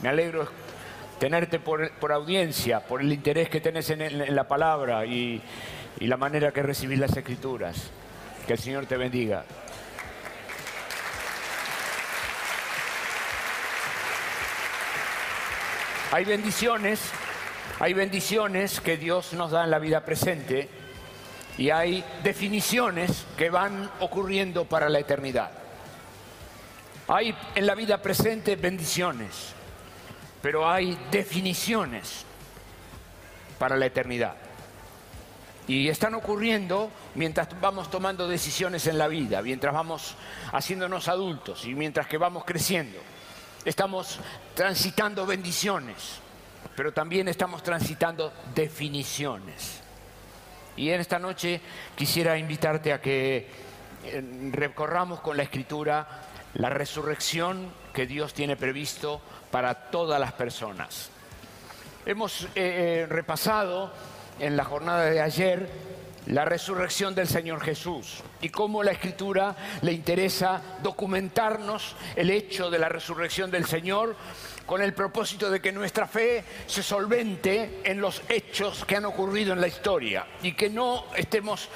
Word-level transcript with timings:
Me 0.00 0.08
alegro 0.08 0.48
tenerte 1.18 1.58
por, 1.58 1.90
por 1.98 2.12
audiencia, 2.12 2.80
por 2.80 3.00
el 3.00 3.12
interés 3.12 3.48
que 3.48 3.60
tenés 3.60 3.90
en, 3.90 4.34
la 4.34 4.46
palabra 4.46 5.04
y, 5.04 5.42
y 5.98 6.06
la 6.06 6.16
manera 6.16 6.52
que 6.52 6.62
recibís 6.62 6.98
las 6.98 7.16
escrituras. 7.16 7.90
Que 8.46 8.54
el 8.54 8.58
Señor 8.58 8.86
te 8.86 8.96
bendiga. 8.96 9.44
Hay 16.12 16.24
bendiciones, 16.24 17.00
hay 17.78 17.92
bendiciones 17.92 18.80
que 18.80 18.96
Dios 18.96 19.32
nos 19.32 19.50
da 19.50 19.64
en 19.64 19.70
la 19.70 19.78
vida 19.78 20.04
presente 20.04 20.68
y 21.58 21.70
hay 21.70 22.04
definiciones 22.22 23.26
que 23.36 23.50
van 23.50 23.90
ocurriendo 24.00 24.64
para 24.64 24.88
la 24.88 25.00
eternidad. 25.00 25.59
Hay 27.12 27.34
en 27.56 27.66
la 27.66 27.74
vida 27.74 28.00
presente 28.00 28.54
bendiciones, 28.54 29.52
pero 30.40 30.70
hay 30.70 30.96
definiciones 31.10 32.24
para 33.58 33.76
la 33.76 33.86
eternidad. 33.86 34.36
Y 35.66 35.88
están 35.88 36.14
ocurriendo 36.14 36.88
mientras 37.16 37.48
vamos 37.60 37.90
tomando 37.90 38.28
decisiones 38.28 38.86
en 38.86 38.96
la 38.96 39.08
vida, 39.08 39.42
mientras 39.42 39.74
vamos 39.74 40.14
haciéndonos 40.52 41.08
adultos 41.08 41.64
y 41.64 41.74
mientras 41.74 42.06
que 42.06 42.16
vamos 42.16 42.44
creciendo. 42.44 43.00
Estamos 43.64 44.20
transitando 44.54 45.26
bendiciones, 45.26 46.20
pero 46.76 46.92
también 46.92 47.26
estamos 47.26 47.64
transitando 47.64 48.32
definiciones. 48.54 49.80
Y 50.76 50.90
en 50.90 51.00
esta 51.00 51.18
noche 51.18 51.60
quisiera 51.96 52.38
invitarte 52.38 52.92
a 52.92 53.00
que 53.00 53.48
eh, 54.04 54.50
recorramos 54.52 55.18
con 55.20 55.36
la 55.36 55.42
escritura 55.42 56.30
la 56.54 56.70
resurrección 56.70 57.72
que 57.92 58.06
Dios 58.06 58.34
tiene 58.34 58.56
previsto 58.56 59.20
para 59.50 59.90
todas 59.90 60.20
las 60.20 60.32
personas. 60.32 61.10
Hemos 62.06 62.44
eh, 62.44 62.48
eh, 62.54 63.06
repasado 63.08 63.92
en 64.38 64.56
la 64.56 64.64
jornada 64.64 65.04
de 65.04 65.20
ayer 65.20 65.68
la 66.26 66.44
resurrección 66.44 67.14
del 67.14 67.26
Señor 67.26 67.62
Jesús 67.62 68.22
y 68.40 68.50
cómo 68.50 68.82
la 68.82 68.92
Escritura 68.92 69.56
le 69.82 69.92
interesa 69.92 70.60
documentarnos 70.82 71.96
el 72.14 72.30
hecho 72.30 72.70
de 72.70 72.78
la 72.78 72.88
resurrección 72.88 73.50
del 73.50 73.66
Señor 73.66 74.16
con 74.66 74.82
el 74.82 74.94
propósito 74.94 75.50
de 75.50 75.60
que 75.60 75.72
nuestra 75.72 76.06
fe 76.06 76.44
se 76.66 76.82
solvente 76.82 77.80
en 77.84 78.00
los 78.00 78.22
hechos 78.28 78.84
que 78.84 78.96
han 78.96 79.04
ocurrido 79.04 79.52
en 79.52 79.60
la 79.60 79.68
historia 79.68 80.26
y 80.42 80.52
que 80.52 80.70
no 80.70 81.06
estemos 81.16 81.68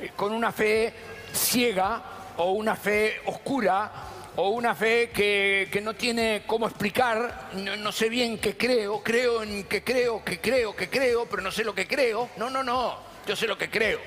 eh, 0.00 0.12
con 0.16 0.32
una 0.32 0.52
fe 0.52 0.94
ciega 1.32 2.02
o 2.38 2.52
una 2.52 2.76
fe 2.76 3.20
oscura 3.26 3.90
o 4.36 4.50
una 4.50 4.74
fe 4.74 5.10
que, 5.10 5.68
que, 5.70 5.80
no 5.80 5.94
tiene 5.94 6.44
cómo 6.46 6.66
explicar, 6.66 7.50
no, 7.54 7.92
sé 7.92 8.08
bien 8.08 8.38
qué 8.38 8.56
creo, 8.56 9.02
creo 9.02 9.42
en 9.42 9.64
que 9.64 9.84
creo, 9.84 10.24
que 10.24 10.40
creo, 10.40 10.74
que 10.74 10.88
creo, 10.88 11.26
pero 11.26 11.42
no 11.42 11.52
sé 11.52 11.64
lo 11.64 11.74
que 11.74 11.86
creo. 11.86 12.30
No, 12.38 12.48
no, 12.48 12.62
no, 12.62 12.96
yo 13.26 13.36
sé 13.36 13.46
lo 13.46 13.58
que 13.58 13.68
creo. 13.68 14.00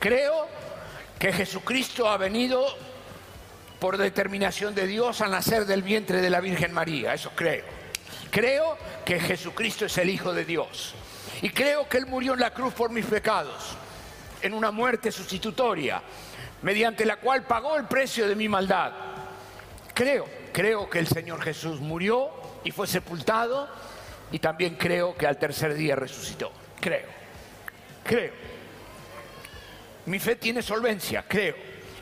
Creo 0.00 0.48
que 1.18 1.32
Jesucristo 1.32 2.08
ha 2.08 2.16
venido 2.16 2.66
por 3.78 3.98
determinación 3.98 4.74
de 4.74 4.86
Dios 4.86 5.20
a 5.20 5.28
nacer 5.28 5.64
del 5.64 5.82
vientre 5.82 6.20
de 6.20 6.30
la 6.30 6.40
Virgen 6.40 6.72
María, 6.72 7.14
eso 7.14 7.30
creo. 7.34 7.64
Creo 8.30 8.76
que 9.04 9.20
Jesucristo 9.20 9.86
es 9.86 9.96
el 9.98 10.10
Hijo 10.10 10.32
de 10.32 10.44
Dios. 10.44 10.94
Y 11.42 11.50
creo 11.50 11.88
que 11.88 11.98
Él 11.98 12.06
murió 12.06 12.34
en 12.34 12.40
la 12.40 12.52
cruz 12.52 12.74
por 12.74 12.90
mis 12.90 13.06
pecados, 13.06 13.76
en 14.42 14.54
una 14.54 14.70
muerte 14.70 15.12
sustitutoria, 15.12 16.02
mediante 16.66 17.06
la 17.06 17.18
cual 17.18 17.44
pagó 17.44 17.76
el 17.76 17.84
precio 17.84 18.26
de 18.26 18.34
mi 18.34 18.48
maldad 18.48 18.92
Creo, 19.94 20.26
creo 20.52 20.90
que 20.90 20.98
el 20.98 21.06
Señor 21.06 21.40
Jesús 21.40 21.80
murió 21.80 22.30
y 22.64 22.70
fue 22.70 22.86
sepultado 22.86 23.66
y 24.30 24.40
también 24.40 24.74
creo 24.74 25.16
que 25.16 25.26
al 25.26 25.38
tercer 25.38 25.72
día 25.72 25.96
resucitó. 25.96 26.52
Creo, 26.78 27.06
creo. 28.04 28.34
Mi 30.04 30.18
fe 30.18 30.36
tiene 30.36 30.60
solvencia, 30.60 31.24
creo. 31.26 31.56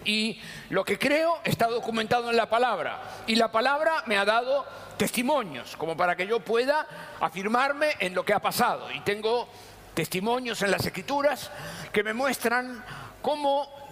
Y 0.05 0.41
lo 0.71 0.85
que 0.85 0.99
creo 0.99 1.39
está 1.45 1.69
documentado 1.69 2.31
en 2.31 2.37
la 2.37 2.51
palabra. 2.51 3.01
Y 3.29 3.37
la 3.37 3.53
palabra 3.53 4.03
me 4.07 4.19
ha 4.19 4.25
dado 4.25 4.67
testimonios, 4.97 5.77
como 5.77 5.97
para 5.97 6.17
que 6.17 6.27
yo 6.27 6.41
pueda 6.41 7.15
afirmarme 7.21 7.91
en 8.01 8.13
lo 8.13 8.25
que 8.25 8.33
ha 8.33 8.41
pasado. 8.41 8.91
Y 8.91 9.03
tengo 9.03 9.49
testimonios 9.95 10.63
en 10.63 10.73
las 10.73 10.85
escrituras 10.85 11.53
que 11.93 12.03
me 12.03 12.13
muestran 12.13 12.85
cómo 13.23 13.84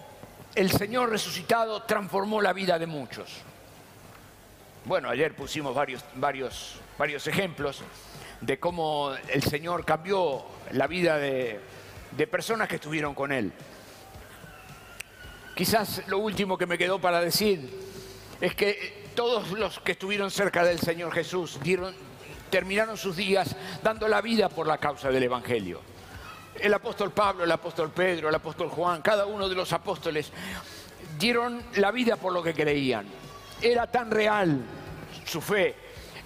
el 0.55 0.71
Señor 0.71 1.09
resucitado 1.09 1.83
transformó 1.83 2.41
la 2.41 2.53
vida 2.53 2.77
de 2.77 2.87
muchos. 2.87 3.41
Bueno, 4.85 5.09
ayer 5.09 5.35
pusimos 5.35 5.73
varios, 5.73 6.03
varios, 6.15 6.75
varios 6.97 7.25
ejemplos 7.27 7.81
de 8.41 8.59
cómo 8.59 9.13
el 9.29 9.41
Señor 9.41 9.85
cambió 9.85 10.43
la 10.71 10.87
vida 10.87 11.17
de, 11.17 11.59
de 12.11 12.27
personas 12.27 12.67
que 12.67 12.75
estuvieron 12.75 13.15
con 13.15 13.31
Él. 13.31 13.51
Quizás 15.55 16.07
lo 16.07 16.17
último 16.17 16.57
que 16.57 16.65
me 16.65 16.77
quedó 16.77 16.99
para 16.99 17.21
decir 17.21 17.69
es 18.41 18.55
que 18.55 19.03
todos 19.15 19.51
los 19.51 19.79
que 19.79 19.93
estuvieron 19.93 20.31
cerca 20.31 20.63
del 20.63 20.79
Señor 20.79 21.13
Jesús 21.13 21.59
dieron, 21.63 21.95
terminaron 22.49 22.97
sus 22.97 23.15
días 23.15 23.55
dando 23.81 24.07
la 24.07 24.21
vida 24.21 24.49
por 24.49 24.67
la 24.67 24.77
causa 24.77 25.09
del 25.09 25.23
Evangelio. 25.23 25.92
El 26.59 26.73
apóstol 26.73 27.11
Pablo, 27.11 27.43
el 27.43 27.51
apóstol 27.51 27.91
Pedro, 27.91 28.29
el 28.29 28.35
apóstol 28.35 28.69
Juan, 28.69 29.01
cada 29.01 29.25
uno 29.25 29.49
de 29.49 29.55
los 29.55 29.73
apóstoles 29.73 30.31
dieron 31.17 31.61
la 31.75 31.91
vida 31.91 32.15
por 32.15 32.31
lo 32.33 32.41
que 32.43 32.53
creían 32.53 33.05
era 33.63 33.87
tan 33.87 34.11
real 34.11 34.61
su 35.25 35.41
fe, 35.41 35.75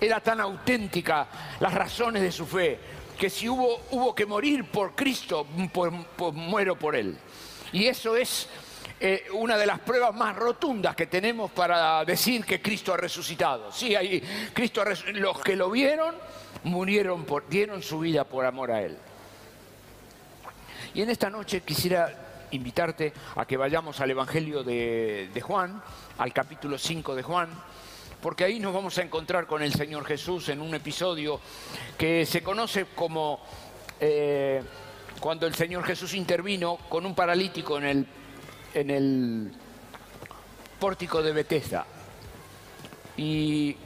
era 0.02 0.20
tan 0.20 0.42
auténtica 0.42 1.28
las 1.60 1.74
razones 1.74 2.22
de 2.22 2.32
su 2.32 2.46
fe, 2.46 2.80
que 3.18 3.30
si 3.30 3.48
hubo, 3.48 3.82
hubo 3.92 4.16
que 4.16 4.26
morir 4.26 4.66
por 4.66 4.96
Cristo, 4.96 5.46
pues, 5.74 5.94
pues 6.16 6.34
muero 6.34 6.76
por 6.76 6.96
Él. 6.96 7.18
Y 7.72 7.86
eso 7.86 8.16
es 8.16 8.48
eh, 9.00 9.26
una 9.34 9.58
de 9.58 9.66
las 9.66 9.80
pruebas 9.80 10.16
más 10.16 10.36
rotundas 10.36 10.96
que 10.96 11.08
tenemos 11.08 11.52
para 11.52 12.04
decir 12.06 12.46
que 12.46 12.62
Cristo 12.62 12.94
ha 12.94 12.98
resucitado. 12.98 13.72
Sí, 13.72 13.96
Cristo 14.54 14.84
los 15.14 15.40
que 15.42 15.56
lo 15.56 15.70
vieron 15.70 16.16
murieron, 16.64 17.24
por, 17.26 17.48
dieron 17.48 17.82
su 17.82 18.00
vida 18.00 18.24
por 18.24 18.46
amor 18.46 18.72
a 18.72 18.82
Él. 18.82 18.98
Y 20.98 21.04
en 21.04 21.12
esta 21.12 21.30
noche 21.30 21.62
quisiera 21.62 22.12
invitarte 22.50 23.14
a 23.36 23.46
que 23.46 23.56
vayamos 23.56 24.00
al 24.00 24.10
Evangelio 24.10 24.64
de, 24.64 25.30
Juan, 25.44 25.80
al 26.18 26.34
capítulo 26.34 26.80
5 26.80 27.14
de 27.14 27.22
Juan, 27.22 27.50
porque 28.20 28.46
ahí 28.46 28.60
nos 28.60 28.74
vamos 28.74 28.98
a 28.98 29.04
encontrar 29.04 29.46
con 29.46 29.62
el 29.62 29.72
Señor 29.72 30.06
Jesús 30.06 30.50
en 30.50 30.60
un 30.60 30.74
episodio 30.74 31.40
que 32.00 32.26
se 32.26 32.42
conoce 32.42 32.88
como 32.96 33.42
eh, 34.00 34.64
cuando 35.20 35.46
el 35.46 35.54
Señor 35.54 35.84
Jesús 35.84 36.16
intervino 36.16 36.80
con 36.90 37.06
un 37.06 37.14
paralítico 37.14 37.78
en 37.78 37.86
el, 37.86 38.08
en 38.74 38.90
el 38.90 39.52
pórtico 40.80 41.22
de 41.22 41.32
Bethesda. 41.32 41.86
Y, 43.18 43.78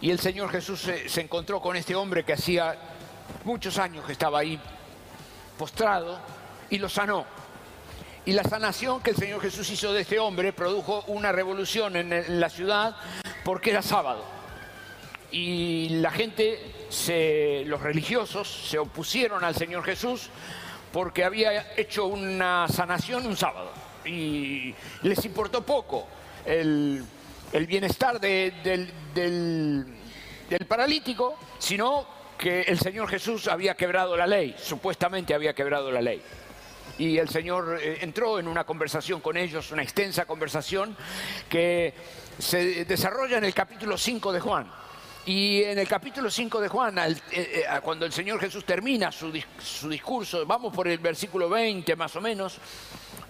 y 0.00 0.10
el 0.10 0.20
Señor 0.20 0.50
Jesús 0.50 0.80
se, 0.80 1.20
encontró 1.20 1.60
con 1.60 1.76
este 1.76 1.94
hombre 1.94 2.24
que 2.24 2.32
hacía 2.32 2.76
muchos 3.44 3.78
años 3.78 4.04
que 4.04 4.12
estaba 4.12 4.40
ahí 4.40 4.60
postrado 5.58 6.18
y 6.70 6.78
lo 6.78 6.88
sanó. 6.88 7.26
Y 8.24 8.32
la 8.32 8.44
sanación 8.44 9.00
que 9.00 9.10
el 9.10 9.16
Señor 9.16 9.40
Jesús 9.40 9.70
hizo 9.70 9.92
de 9.92 10.02
este 10.02 10.18
hombre 10.18 10.52
produjo 10.52 11.02
una 11.06 11.32
revolución 11.32 11.96
en 11.96 12.40
la 12.40 12.50
ciudad 12.50 12.96
porque 13.44 13.70
era 13.70 13.82
sábado. 13.82 14.24
Y 15.30 15.88
la 16.00 16.10
gente, 16.10 16.58
los 17.66 17.80
religiosos, 17.80 18.68
se 18.68 18.78
opusieron 18.78 19.44
al 19.44 19.54
Señor 19.54 19.84
Jesús 19.84 20.30
porque 20.92 21.24
había 21.24 21.74
hecho 21.76 22.06
una 22.06 22.66
sanación 22.68 23.26
un 23.26 23.36
sábado. 23.36 23.70
Y 24.04 24.74
les 25.02 25.24
importó 25.24 25.64
poco 25.64 26.06
el, 26.46 27.04
bienestar 27.66 28.18
de, 28.20 28.52
del, 29.14 29.86
del 30.48 30.66
paralítico, 30.66 31.36
sino 31.58 32.06
que 32.38 32.62
el 32.62 32.78
Señor 32.78 33.08
Jesús 33.08 33.48
había 33.48 33.74
quebrado 33.74 34.16
la 34.16 34.26
ley, 34.26 34.54
supuestamente 34.58 35.34
había 35.34 35.54
quebrado 35.54 35.90
la 35.90 36.00
ley. 36.00 36.22
Y 36.98 37.18
el 37.18 37.28
Señor 37.28 37.78
eh, 37.80 37.98
entró 38.00 38.38
en 38.38 38.48
una 38.48 38.64
conversación 38.64 39.20
con 39.20 39.36
ellos, 39.36 39.70
una 39.72 39.82
extensa 39.82 40.24
conversación 40.24 40.96
que 41.48 41.92
se 42.38 42.84
desarrolla 42.84 43.38
en 43.38 43.44
el 43.44 43.54
capítulo 43.54 43.98
5 43.98 44.32
de 44.32 44.40
Juan. 44.40 44.70
Y 45.26 45.62
en 45.62 45.78
el 45.78 45.86
capítulo 45.86 46.30
5 46.30 46.60
de 46.60 46.68
Juan, 46.68 46.98
eh, 46.98 47.16
eh, 47.32 47.64
cuando 47.82 48.06
el 48.06 48.12
Señor 48.12 48.40
Jesús 48.40 48.64
termina 48.64 49.12
su, 49.12 49.30
su, 49.62 49.88
discurso, 49.88 50.46
vamos 50.46 50.74
por 50.74 50.88
el 50.88 50.98
versículo 50.98 51.48
20 51.50 51.94
más 51.96 52.16
o 52.16 52.20
menos, 52.20 52.58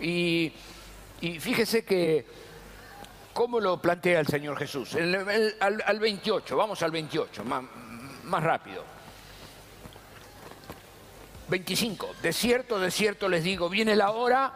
y 0.01 0.53
fíjese 1.21 1.85
que 1.85 2.25
cómo 3.39 3.61
lo 3.61 3.81
plantea 3.81 4.19
el 4.19 4.27
Señor 4.27 4.59
Jesús. 4.59 4.97
Al, 4.97 5.85
al, 5.87 6.01
28, 6.01 6.57
vamos 6.57 6.83
al 6.83 6.91
28, 6.91 7.45
más, 7.45 7.63
más 8.25 8.43
rápido. 8.43 8.83
25. 11.47 12.17
De 12.21 12.33
cierto, 12.33 12.81
de 12.81 12.91
cierto 12.91 13.29
les 13.29 13.45
digo, 13.45 13.69
viene 13.69 13.95
la 13.95 14.11
hora 14.11 14.53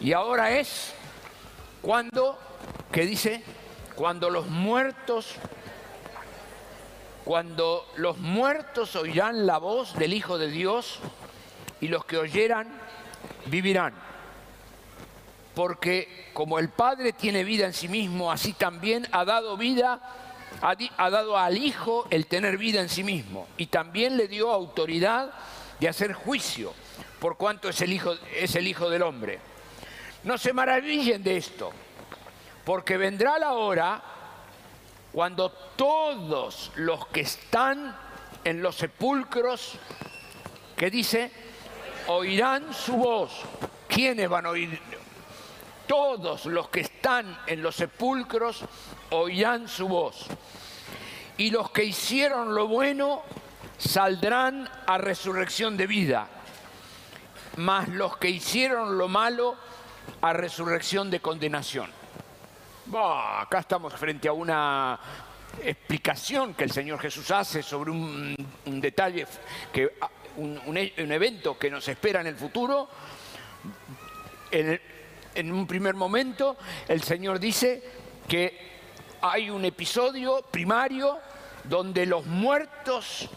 Y 0.00 0.14
ahora 0.14 0.50
es 0.52 0.94
cuando, 1.82 2.38
¿qué 2.90 3.04
dice? 3.04 3.44
Cuando 3.94 4.30
los 4.30 4.46
muertos, 4.46 5.34
cuando 7.22 7.86
los 7.96 8.16
muertos 8.16 8.96
oirán 8.96 9.44
la 9.44 9.58
voz 9.58 9.94
del 9.94 10.14
Hijo 10.14 10.38
de 10.38 10.48
Dios 10.48 11.00
y 11.82 11.88
los 11.88 12.06
que 12.06 12.16
oyeran 12.16 12.66
vivirán. 13.44 13.92
Porque 15.56 16.28
como 16.34 16.58
el 16.58 16.68
Padre 16.68 17.14
tiene 17.14 17.42
vida 17.42 17.64
en 17.64 17.72
sí 17.72 17.88
mismo, 17.88 18.30
así 18.30 18.52
también 18.52 19.08
ha 19.10 19.24
dado 19.24 19.56
vida, 19.56 20.02
ha, 20.60 21.10
dado 21.10 21.38
al 21.38 21.56
Hijo 21.56 22.06
el 22.10 22.26
tener 22.26 22.58
vida 22.58 22.82
en 22.82 22.90
sí 22.90 23.02
mismo. 23.02 23.48
Y 23.56 23.68
también 23.68 24.18
le 24.18 24.28
dio 24.28 24.52
autoridad 24.52 25.32
de 25.80 25.88
hacer 25.88 26.12
juicio, 26.12 26.74
por 27.20 27.38
cuanto 27.38 27.70
es 27.70 27.80
el 27.80 27.90
Hijo, 27.94 28.12
es 28.34 28.54
el 28.54 28.66
hijo 28.66 28.90
del 28.90 29.00
Hombre. 29.00 29.38
No 30.24 30.36
se 30.36 30.52
maravillen 30.52 31.22
de 31.22 31.38
esto, 31.38 31.72
porque 32.66 32.98
vendrá 32.98 33.38
la 33.38 33.54
hora 33.54 34.02
cuando 35.10 35.48
todos 35.74 36.70
los 36.74 37.06
que 37.06 37.22
están 37.22 37.96
en 38.44 38.60
los 38.60 38.76
sepulcros, 38.76 39.78
que 40.76 40.90
dice, 40.90 41.30
oirán 42.08 42.74
su 42.74 42.98
voz. 42.98 43.32
¿Quiénes 43.88 44.28
van 44.28 44.44
a 44.44 44.50
oír? 44.50 44.78
Todos 45.86 46.46
los 46.46 46.68
que 46.68 46.80
están 46.80 47.38
en 47.46 47.62
los 47.62 47.76
sepulcros 47.76 48.64
oirán 49.10 49.68
su 49.68 49.88
voz. 49.88 50.26
Y 51.38 51.50
los 51.50 51.70
que 51.70 51.84
hicieron 51.84 52.54
lo 52.54 52.66
bueno 52.66 53.22
saldrán 53.78 54.68
a 54.86 54.98
resurrección 54.98 55.76
de 55.76 55.86
vida. 55.86 56.28
Mas 57.56 57.88
los 57.88 58.16
que 58.16 58.28
hicieron 58.28 58.98
lo 58.98 59.08
malo 59.08 59.56
a 60.20 60.32
resurrección 60.32 61.10
de 61.10 61.20
condenación. 61.20 61.90
acá 62.92 63.60
estamos 63.60 63.94
frente 63.94 64.28
a 64.28 64.32
una 64.32 64.98
explicación 65.62 66.54
que 66.54 66.64
el 66.64 66.70
Señor 66.70 66.98
Jesús 66.98 67.30
hace 67.30 67.62
sobre 67.62 67.90
un, 67.90 68.36
detalle, 68.66 69.26
que, 69.72 69.94
un, 70.36 70.76
evento 70.76 71.58
que 71.58 71.70
nos 71.70 71.86
espera 71.88 72.20
en 72.20 72.26
el 72.26 72.36
futuro. 72.36 72.88
en 74.50 74.80
un 75.44 75.66
primer 75.66 75.94
momento, 75.94 76.56
el 76.88 77.02
Señor 77.02 77.38
dice 77.38 77.82
que 78.26 78.76
hay 79.20 79.50
un 79.50 79.64
episodio 79.64 80.42
primario 80.50 81.18
donde 81.64 82.06
los 82.06 82.26
muertos 82.26 83.28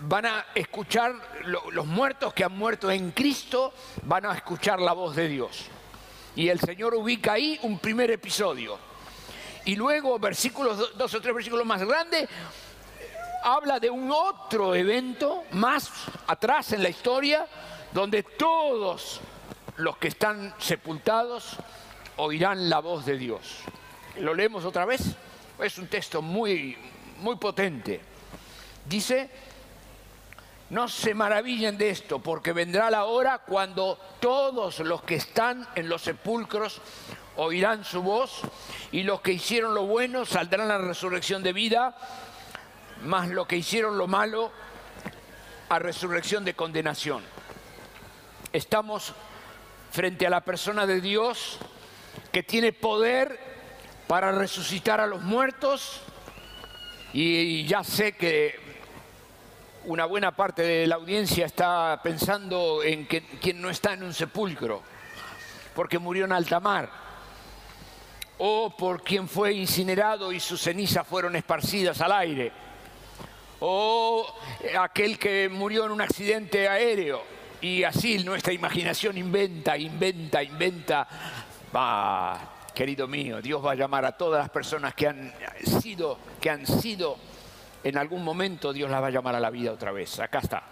van 0.00 0.26
a 0.26 0.46
escuchar, 0.54 1.14
los 1.44 1.86
muertos 1.86 2.34
que 2.34 2.44
han 2.44 2.56
muerto 2.56 2.90
en 2.90 3.12
Cristo 3.12 3.72
van 4.02 4.26
a 4.26 4.34
escuchar 4.34 4.80
la 4.80 4.92
voz 4.92 5.14
de 5.14 5.28
Dios. 5.28 5.66
Y 6.34 6.48
el 6.48 6.60
Señor 6.60 6.94
ubica 6.94 7.34
ahí 7.34 7.58
un 7.62 7.78
primer 7.78 8.10
episodio. 8.10 8.78
Y 9.64 9.76
luego, 9.76 10.18
versículos, 10.18 10.96
dos 10.96 11.14
o 11.14 11.20
tres 11.20 11.34
versículos 11.34 11.64
más 11.64 11.82
grandes, 11.84 12.28
habla 13.44 13.78
de 13.78 13.90
un 13.90 14.10
otro 14.10 14.74
evento 14.74 15.44
más 15.52 15.90
atrás 16.26 16.72
en 16.72 16.82
la 16.82 16.88
historia, 16.88 17.46
donde 17.92 18.22
todos 18.22 19.20
los 19.82 19.96
que 19.96 20.08
están 20.08 20.54
sepultados 20.58 21.56
oirán 22.16 22.70
la 22.70 22.78
voz 22.78 23.04
de 23.04 23.18
Dios. 23.18 23.58
¿Lo 24.18 24.32
leemos 24.34 24.64
otra 24.64 24.84
vez? 24.84 25.16
Es 25.58 25.78
un 25.78 25.88
texto 25.88 26.22
muy, 26.22 26.76
muy 27.18 27.36
potente. 27.36 28.00
Dice, 28.86 29.28
no 30.70 30.88
se 30.88 31.14
maravillen 31.14 31.76
de 31.76 31.90
esto, 31.90 32.20
porque 32.20 32.52
vendrá 32.52 32.90
la 32.90 33.06
hora 33.06 33.38
cuando 33.38 33.98
todos 34.20 34.78
los 34.80 35.02
que 35.02 35.16
están 35.16 35.66
en 35.74 35.88
los 35.88 36.02
sepulcros 36.02 36.80
oirán 37.36 37.84
su 37.84 38.02
voz 38.02 38.42
y 38.92 39.02
los 39.02 39.20
que 39.20 39.32
hicieron 39.32 39.74
lo 39.74 39.86
bueno 39.86 40.24
saldrán 40.24 40.70
a 40.70 40.78
la 40.78 40.86
resurrección 40.86 41.42
de 41.42 41.52
vida, 41.52 41.96
más 43.04 43.28
los 43.28 43.46
que 43.48 43.56
hicieron 43.56 43.98
lo 43.98 44.06
malo 44.06 44.52
a 45.68 45.78
resurrección 45.78 46.44
de 46.44 46.54
condenación. 46.54 47.24
Estamos 48.52 49.14
frente 49.92 50.26
a 50.26 50.30
la 50.30 50.40
persona 50.40 50.86
de 50.86 51.00
Dios 51.00 51.58
que 52.32 52.42
tiene 52.42 52.72
poder 52.72 53.38
para 54.08 54.32
resucitar 54.32 55.00
a 55.00 55.06
los 55.06 55.22
muertos 55.22 56.00
y 57.12 57.64
ya 57.66 57.84
sé 57.84 58.12
que 58.12 58.58
una 59.84 60.06
buena 60.06 60.34
parte 60.34 60.62
de 60.62 60.86
la 60.86 60.94
audiencia 60.94 61.44
está 61.44 62.00
pensando 62.02 62.82
en 62.82 63.04
quien 63.04 63.60
no 63.60 63.68
está 63.68 63.92
en 63.92 64.02
un 64.02 64.14
sepulcro, 64.14 64.82
porque 65.74 65.98
murió 65.98 66.24
en 66.24 66.32
alta 66.32 66.58
mar, 66.58 66.88
o 68.38 68.74
por 68.76 69.02
quien 69.02 69.28
fue 69.28 69.52
incinerado 69.52 70.32
y 70.32 70.40
sus 70.40 70.62
cenizas 70.62 71.06
fueron 71.06 71.36
esparcidas 71.36 72.00
al 72.00 72.12
aire, 72.12 72.52
o 73.60 74.26
aquel 74.80 75.18
que 75.18 75.50
murió 75.50 75.84
en 75.84 75.90
un 75.90 76.00
accidente 76.00 76.66
aéreo. 76.68 77.41
Y 77.62 77.84
así 77.84 78.22
nuestra 78.24 78.52
imaginación 78.52 79.16
inventa, 79.16 79.78
inventa, 79.78 80.42
inventa. 80.42 81.06
Va, 81.74 82.68
querido 82.74 83.06
mío, 83.06 83.40
Dios 83.40 83.64
va 83.64 83.72
a 83.72 83.74
llamar 83.76 84.04
a 84.04 84.12
todas 84.12 84.40
las 84.40 84.50
personas 84.50 84.94
que 84.94 85.06
han 85.06 85.32
sido, 85.80 86.18
que 86.40 86.50
han 86.50 86.66
sido 86.66 87.16
en 87.84 87.98
algún 87.98 88.24
momento 88.24 88.72
Dios 88.72 88.90
la 88.90 89.00
va 89.00 89.06
a 89.08 89.10
llamar 89.10 89.36
a 89.36 89.40
la 89.40 89.50
vida 89.50 89.72
otra 89.72 89.92
vez. 89.92 90.18
Acá 90.18 90.40
está. 90.40 90.62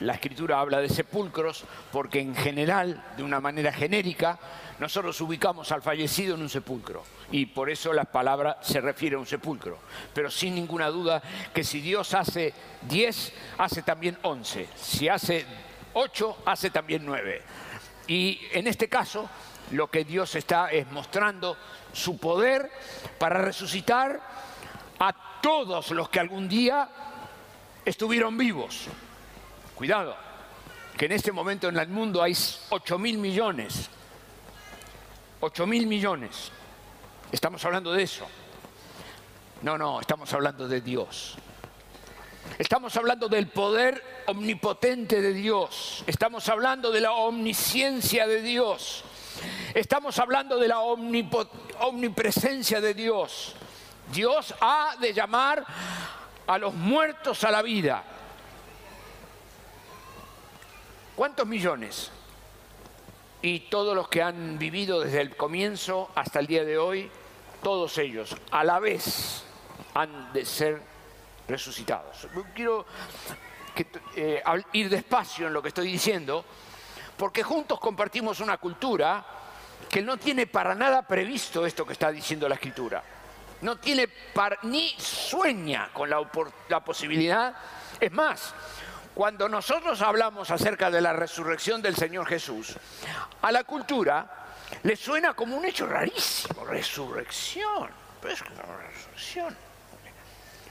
La 0.00 0.14
escritura 0.14 0.60
habla 0.60 0.80
de 0.80 0.88
sepulcros 0.88 1.64
porque 1.90 2.20
en 2.20 2.34
general, 2.34 3.04
de 3.16 3.22
una 3.22 3.40
manera 3.40 3.72
genérica, 3.72 4.38
nosotros 4.78 5.20
ubicamos 5.20 5.72
al 5.72 5.82
fallecido 5.82 6.36
en 6.36 6.42
un 6.42 6.48
sepulcro 6.48 7.02
y 7.32 7.46
por 7.46 7.68
eso 7.68 7.92
la 7.92 8.04
palabra 8.04 8.58
se 8.62 8.80
refiere 8.80 9.16
a 9.16 9.18
un 9.18 9.26
sepulcro. 9.26 9.78
Pero 10.14 10.30
sin 10.30 10.54
ninguna 10.54 10.86
duda 10.88 11.20
que 11.52 11.64
si 11.64 11.80
Dios 11.80 12.14
hace 12.14 12.54
10, 12.82 13.32
hace 13.58 13.82
también 13.82 14.16
11. 14.22 14.68
Si 14.76 15.08
hace 15.08 15.44
8, 15.94 16.42
hace 16.44 16.70
también 16.70 17.04
9. 17.04 17.42
Y 18.06 18.40
en 18.52 18.68
este 18.68 18.88
caso, 18.88 19.28
lo 19.72 19.90
que 19.90 20.04
Dios 20.04 20.34
está 20.36 20.70
es 20.70 20.90
mostrando 20.92 21.56
su 21.92 22.18
poder 22.18 22.70
para 23.18 23.42
resucitar 23.42 24.20
a 25.00 25.40
todos 25.42 25.90
los 25.90 26.08
que 26.08 26.20
algún 26.20 26.48
día 26.48 26.88
estuvieron 27.84 28.38
vivos. 28.38 28.88
Cuidado, 29.78 30.14
que 30.96 31.06
en 31.06 31.12
este 31.12 31.30
momento 31.30 31.68
en 31.68 31.78
el 31.78 31.86
mundo 31.86 32.20
hay 32.20 32.36
8 32.70 32.98
mil 32.98 33.16
millones. 33.16 33.88
8 35.38 35.66
mil 35.68 35.86
millones. 35.86 36.50
Estamos 37.30 37.64
hablando 37.64 37.92
de 37.92 38.02
eso. 38.02 38.26
No, 39.62 39.78
no, 39.78 40.00
estamos 40.00 40.34
hablando 40.34 40.66
de 40.66 40.80
Dios. 40.80 41.36
Estamos 42.58 42.96
hablando 42.96 43.28
del 43.28 43.46
poder 43.46 44.24
omnipotente 44.26 45.22
de 45.22 45.32
Dios. 45.32 46.02
Estamos 46.08 46.48
hablando 46.48 46.90
de 46.90 47.00
la 47.00 47.12
omnisciencia 47.12 48.26
de 48.26 48.42
Dios. 48.42 49.04
Estamos 49.74 50.18
hablando 50.18 50.58
de 50.58 50.66
la 50.66 50.80
omnipresencia 50.80 52.80
de 52.80 52.94
Dios. 52.94 53.54
Dios 54.12 54.52
ha 54.60 54.96
de 55.00 55.12
llamar 55.12 55.64
a 56.48 56.58
los 56.58 56.74
muertos 56.74 57.44
a 57.44 57.52
la 57.52 57.62
vida. 57.62 58.02
¿Cuántos 61.18 61.48
millones? 61.48 62.12
Y 63.42 63.58
todos 63.70 63.92
los 63.92 64.06
que 64.06 64.22
han 64.22 64.56
vivido 64.56 65.00
desde 65.00 65.20
el 65.20 65.36
comienzo 65.36 66.12
hasta 66.14 66.38
el 66.38 66.46
día 66.46 66.64
de 66.64 66.78
hoy, 66.78 67.10
todos 67.60 67.98
ellos 67.98 68.36
a 68.52 68.62
la 68.62 68.78
vez 68.78 69.42
han 69.94 70.32
de 70.32 70.44
ser 70.44 70.80
resucitados. 71.48 72.28
Quiero 72.54 72.86
eh, 74.14 74.44
ir 74.74 74.88
despacio 74.88 75.48
en 75.48 75.54
lo 75.54 75.60
que 75.60 75.70
estoy 75.70 75.90
diciendo, 75.90 76.44
porque 77.16 77.42
juntos 77.42 77.80
compartimos 77.80 78.38
una 78.38 78.58
cultura 78.58 79.26
que 79.90 80.00
no 80.00 80.18
tiene 80.18 80.46
para 80.46 80.72
nada 80.76 81.02
previsto 81.02 81.66
esto 81.66 81.84
que 81.84 81.94
está 81.94 82.12
diciendo 82.12 82.48
la 82.48 82.54
escritura 82.54 83.02
no 83.60 83.76
tiene 83.76 84.08
ni 84.62 84.94
sueña 84.98 85.90
con 85.92 86.08
la, 86.08 86.20
la 86.68 86.84
posibilidad. 86.84 87.54
Es 87.98 88.12
más, 88.12 88.54
cuando 89.18 89.48
nosotros 89.48 90.00
hablamos 90.00 90.48
acerca 90.52 90.92
de 90.92 91.00
la 91.00 91.12
resurrección 91.12 91.82
del 91.82 91.96
Señor 91.96 92.24
Jesús, 92.24 92.76
a 93.42 93.50
la 93.50 93.64
cultura 93.64 94.46
le 94.84 94.94
suena 94.94 95.34
como 95.34 95.56
un 95.56 95.64
hecho 95.64 95.88
rarísimo, 95.88 96.64
resurrección. 96.64 97.90
Pero 98.22 98.34
es 98.34 98.40
resurrección. 98.40 99.56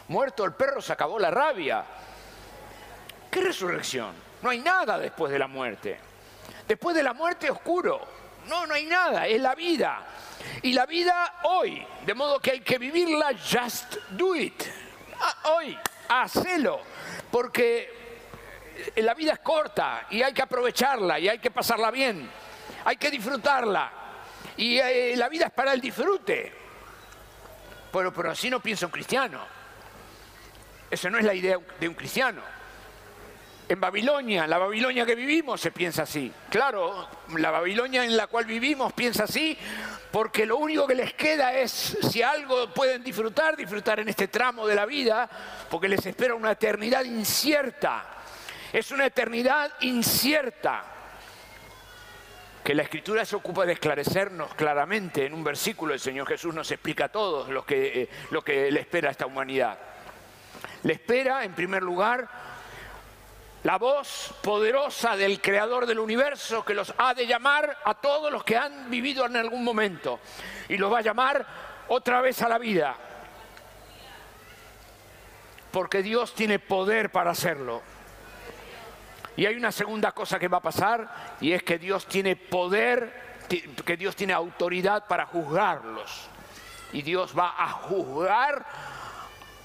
Muerto 0.08 0.46
el 0.46 0.54
perro 0.54 0.82
se 0.82 0.94
acabó 0.94 1.20
la 1.20 1.30
rabia. 1.30 1.84
¿Qué 3.30 3.42
resurrección? 3.42 4.16
No 4.42 4.50
hay 4.50 4.60
nada 4.60 4.98
después 4.98 5.30
de 5.30 5.40
la 5.40 5.48
muerte. 5.48 6.00
Después 6.66 6.96
de 6.96 7.04
la 7.04 7.12
muerte 7.12 7.52
oscuro. 7.52 8.00
No, 8.48 8.66
no 8.66 8.76
hay 8.76 8.86
nada, 8.86 9.28
es 9.28 9.42
la 9.42 9.56
vida. 9.56 10.06
Y 10.62 10.72
la 10.72 10.86
vida 10.86 11.42
hoy, 11.44 11.86
de 12.06 12.14
modo 12.14 12.40
que 12.40 12.52
hay 12.52 12.62
que 12.62 12.78
vivirla, 12.78 13.32
just 13.34 13.96
do 14.12 14.34
it. 14.34 14.64
Ah, 15.20 15.36
hoy, 15.50 15.78
hacelo. 16.08 16.80
Porque 17.30 18.07
la 18.98 19.14
vida 19.14 19.34
es 19.34 19.40
corta 19.40 20.08
y 20.10 20.22
hay 20.22 20.34
que 20.34 20.42
aprovecharla 20.42 21.20
y 21.20 21.30
hay 21.30 21.40
que 21.40 21.52
pasarla 21.52 21.92
bien, 21.92 22.30
hay 22.86 22.98
que 22.98 23.12
disfrutarla. 23.12 23.92
Y 24.58 24.80
eh, 24.80 25.14
la 25.16 25.30
vida 25.30 25.48
es 25.48 25.52
para 25.52 25.74
el 25.74 25.82
disfrute. 25.82 26.52
Pero, 27.92 28.14
pero 28.14 28.32
así 28.32 28.50
no 28.50 28.60
piensa 28.60 28.86
un 28.86 28.92
cristiano. 28.92 29.40
Esa 30.90 31.10
no 31.10 31.18
es 31.18 31.26
la 31.26 31.34
idea 31.34 31.58
de 31.80 31.88
un 31.88 31.94
cristiano. 31.94 32.42
En 33.70 33.80
Babilonia, 33.80 34.48
la 34.48 34.58
Babilonia 34.58 35.06
que 35.06 35.16
vivimos, 35.16 35.60
se 35.60 35.72
piensa 35.72 36.04
así. 36.04 36.32
Claro, 36.50 37.08
la 37.36 37.52
Babilonia 37.52 38.06
en 38.06 38.16
la 38.16 38.28
cual 38.28 38.46
vivimos 38.46 38.94
piensa 38.94 39.26
así 39.26 39.58
porque 40.12 40.46
lo 40.46 40.58
único 40.58 40.88
que 40.88 40.96
les 40.96 41.14
queda 41.14 41.54
es, 41.54 41.72
si 41.72 42.22
algo 42.22 42.74
pueden 42.74 43.04
disfrutar, 43.04 43.56
disfrutar 43.56 44.00
en 44.00 44.10
este 44.10 44.28
tramo 44.30 44.66
de 44.66 44.76
la 44.76 44.86
vida, 44.86 45.30
porque 45.70 45.90
les 45.90 46.06
espera 46.06 46.34
una 46.34 46.52
eternidad 46.52 47.04
incierta. 47.04 48.17
Es 48.78 48.92
una 48.92 49.08
eternidad 49.08 49.72
incierta 49.80 50.84
que 52.64 52.76
la 52.76 52.84
Escritura 52.84 53.26
se 53.26 53.36
ocupa 53.36 53.66
de 53.66 53.74
esclarecernos 53.74 54.54
claramente. 54.54 55.26
En 55.26 55.34
un 55.34 55.44
versículo 55.44 55.96
el 55.96 56.00
Señor 56.00 56.28
Jesús 56.28 56.54
nos 56.54 56.70
explica 56.70 57.06
a 57.06 57.10
todos 57.10 57.50
lo 57.50 57.66
que, 57.66 58.04
eh, 58.04 58.10
lo 58.30 58.44
que 58.44 58.70
le 58.70 58.80
espera 58.80 59.10
a 59.10 59.12
esta 59.14 59.26
humanidad. 59.26 59.80
Le 60.84 60.94
espera, 60.94 61.44
en 61.44 61.56
primer 61.56 61.82
lugar, 61.82 62.30
la 63.64 63.80
voz 63.80 64.36
poderosa 64.44 65.18
del 65.18 65.42
Creador 65.42 65.88
del 65.88 65.98
universo 65.98 66.64
que 66.64 66.76
los 66.76 66.94
ha 67.00 67.16
de 67.16 67.26
llamar 67.26 67.80
a 67.84 67.96
todos 67.96 68.32
los 68.32 68.44
que 68.44 68.58
han 68.58 68.92
vivido 68.92 69.26
en 69.26 69.38
algún 69.38 69.64
momento 69.64 70.20
y 70.70 70.78
los 70.78 70.94
va 70.94 71.00
a 71.00 71.02
llamar 71.02 71.48
otra 71.88 72.22
vez 72.22 72.44
a 72.44 72.48
la 72.48 72.60
vida. 72.60 72.96
Porque 75.72 76.04
Dios 76.04 76.36
tiene 76.36 76.60
poder 76.60 77.12
para 77.12 77.32
hacerlo. 77.32 77.97
Y 79.38 79.46
hay 79.46 79.56
una 79.56 79.72
segunda 79.72 80.12
cosa 80.14 80.40
que 80.40 80.48
va 80.48 80.58
a 80.58 80.62
pasar 80.62 81.38
y 81.40 81.54
es 81.54 81.62
que 81.62 81.78
Dios 81.78 82.08
tiene 82.08 82.36
poder, 82.36 83.38
que 83.86 83.96
Dios 83.96 84.16
tiene 84.16 84.34
autoridad 84.34 85.06
para 85.08 85.28
juzgarlos. 85.28 86.28
Y 86.92 87.04
Dios 87.04 87.38
va 87.38 87.54
a 87.56 87.70
juzgar 87.70 88.66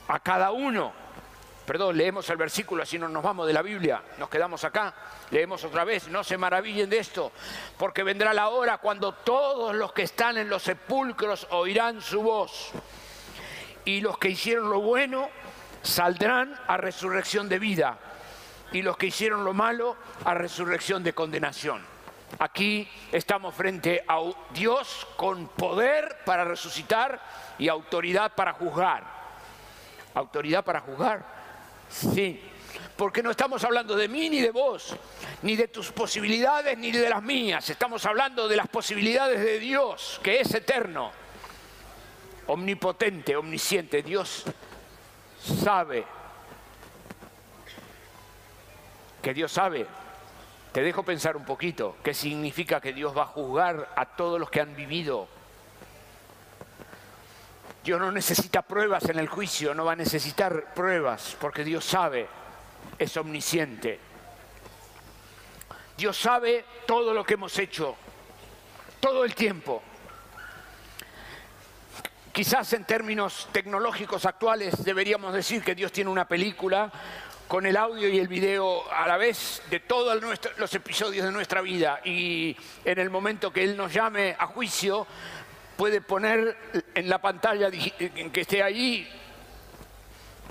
a 0.09 0.21
cada 0.21 0.53
uno. 0.53 0.93
Perdón, 1.65 1.97
leemos 1.97 2.29
el 2.29 2.37
versículo, 2.37 2.83
así 2.83 2.99
no 2.99 3.09
nos 3.09 3.23
vamos 3.23 3.47
de 3.47 3.55
la 3.55 3.63
Biblia, 3.63 4.03
nos 4.19 4.29
quedamos 4.29 4.63
acá. 4.65 4.93
Leemos 5.31 5.65
otra 5.65 5.85
vez, 5.85 6.07
no 6.09 6.23
se 6.23 6.37
maravillen 6.37 6.91
de 6.91 6.99
esto, 6.99 7.33
porque 7.79 8.03
vendrá 8.03 8.35
la 8.35 8.51
hora 8.51 8.77
cuando 8.77 9.13
todos 9.13 9.75
los 9.75 9.95
que 9.95 10.03
están 10.03 10.37
en 10.37 10.51
los 10.51 10.65
sepulcros 10.65 11.47
oirán 11.51 12.03
su 12.03 12.21
voz. 12.21 12.73
Y 13.87 14.03
los 14.03 14.19
que 14.19 14.29
hicieron 14.29 14.69
lo 14.69 14.81
bueno 14.81 15.31
saldrán 15.83 16.61
a 16.67 16.77
resurrección 16.77 17.49
de 17.49 17.59
vida 17.59 17.99
y 18.73 18.83
los 18.83 18.97
que 18.97 19.07
hicieron 19.07 19.45
lo 19.45 19.53
malo 19.53 19.97
a 20.25 20.35
resurrección 20.35 21.03
de 21.03 21.13
condenación. 21.13 21.83
Aquí 22.39 22.89
estamos 23.11 23.55
frente 23.55 24.05
a 24.09 24.19
Dios 24.55 25.07
con 25.17 25.49
poder 25.49 26.19
para 26.25 26.45
resucitar 26.45 27.21
y 27.59 27.69
autoridad 27.69 28.35
para 28.35 28.55
juzgar. 28.55 29.05
¿Autoridad 30.15 30.65
para 30.65 30.81
juzgar? 30.81 31.25
Sí, 31.89 32.41
porque 32.97 33.23
no 33.23 33.31
estamos 33.31 33.63
hablando 33.65 33.95
de 33.97 34.09
mí 34.09 34.31
ni 34.31 34.41
de 34.41 34.51
vos, 34.51 34.97
ni 35.43 35.57
de 35.57 35.69
tus 35.69 35.93
posibilidades 35.93 36.77
ni 36.79 36.91
de 36.91 37.09
las 37.09 37.23
mías. 37.23 37.69
Estamos 37.69 38.05
hablando 38.07 38.49
de 38.49 38.57
las 38.57 38.69
posibilidades 38.69 39.41
de 39.41 39.59
Dios, 39.59 40.21
que 40.23 40.41
es 40.41 40.55
eterno, 40.55 41.13
omnipotente, 42.47 43.37
omnisciente. 43.37 44.03
Dios 44.03 44.45
sabe 45.39 46.22
que 49.23 49.33
Dios 49.33 49.53
sabe. 49.53 49.87
Te 50.73 50.83
dejo 50.83 51.03
pensar 51.03 51.37
un 51.37 51.45
poquito 51.45 51.97
qué 52.03 52.13
significa 52.13 52.81
que 52.81 52.93
Dios 52.93 53.17
va 53.17 53.23
a 53.23 53.27
juzgar 53.27 53.93
a 53.95 54.07
todos 54.07 54.41
los 54.41 54.51
que 54.51 54.61
han 54.61 54.75
vivido. 54.75 55.29
Dios 57.85 58.01
no 58.01 58.13
necesita 58.13 58.63
pruebas 58.63 59.05
en 59.09 59.19
el 59.19 59.29
juicio, 59.29 59.75
no 59.75 59.85
va 59.85 59.93
a 59.93 59.97
necesitar 59.97 60.73
pruebas, 60.75 61.37
porque 61.41 61.65
Dios 61.65 61.85
sabe, 61.85 62.29
es 62.99 63.17
omnisciente. 63.17 63.99
Dios 65.97 66.17
sabe 66.17 66.65
todo 66.87 67.13
lo 67.13 67.25
que 67.25 67.35
hemos 67.35 67.59
hecho, 67.59 67.97
todo 69.01 69.25
el 69.25 69.35
tiempo. 69.35 69.83
Quizás 72.33 72.73
en 72.73 72.85
términos 72.85 73.49
tecnológicos 73.53 74.25
actuales 74.25 74.83
deberíamos 74.85 75.35
decir 75.35 75.63
que 75.63 75.75
Dios 75.75 75.93
tiene 75.93 76.09
una 76.09 76.27
película 76.27 76.91
con 77.53 77.67
el 77.67 77.77
audio 77.77 78.09
y 78.09 78.19
el 78.19 78.29
video 78.29 78.91
a 78.91 79.07
la 79.07 79.19
vez 79.19 79.63
de 79.69 79.81
todos 79.81 80.19
los 80.57 80.75
episodios 80.75 81.27
de 81.27 81.31
nuestra 81.31 81.61
vida 81.61 82.01
y 82.03 82.57
en 82.83 82.99
el 82.99 83.11
momento 83.11 83.53
que 83.53 83.63
Él 83.63 83.77
nos 83.77 83.93
llame 83.93 84.35
a 84.39 84.47
juicio 84.47 85.07
puede 85.77 86.01
poner 86.01 86.57
en 86.95 87.11
la 87.11 87.21
pantalla 87.21 87.71
que 87.71 88.41
esté 88.41 88.63
allí 88.63 89.07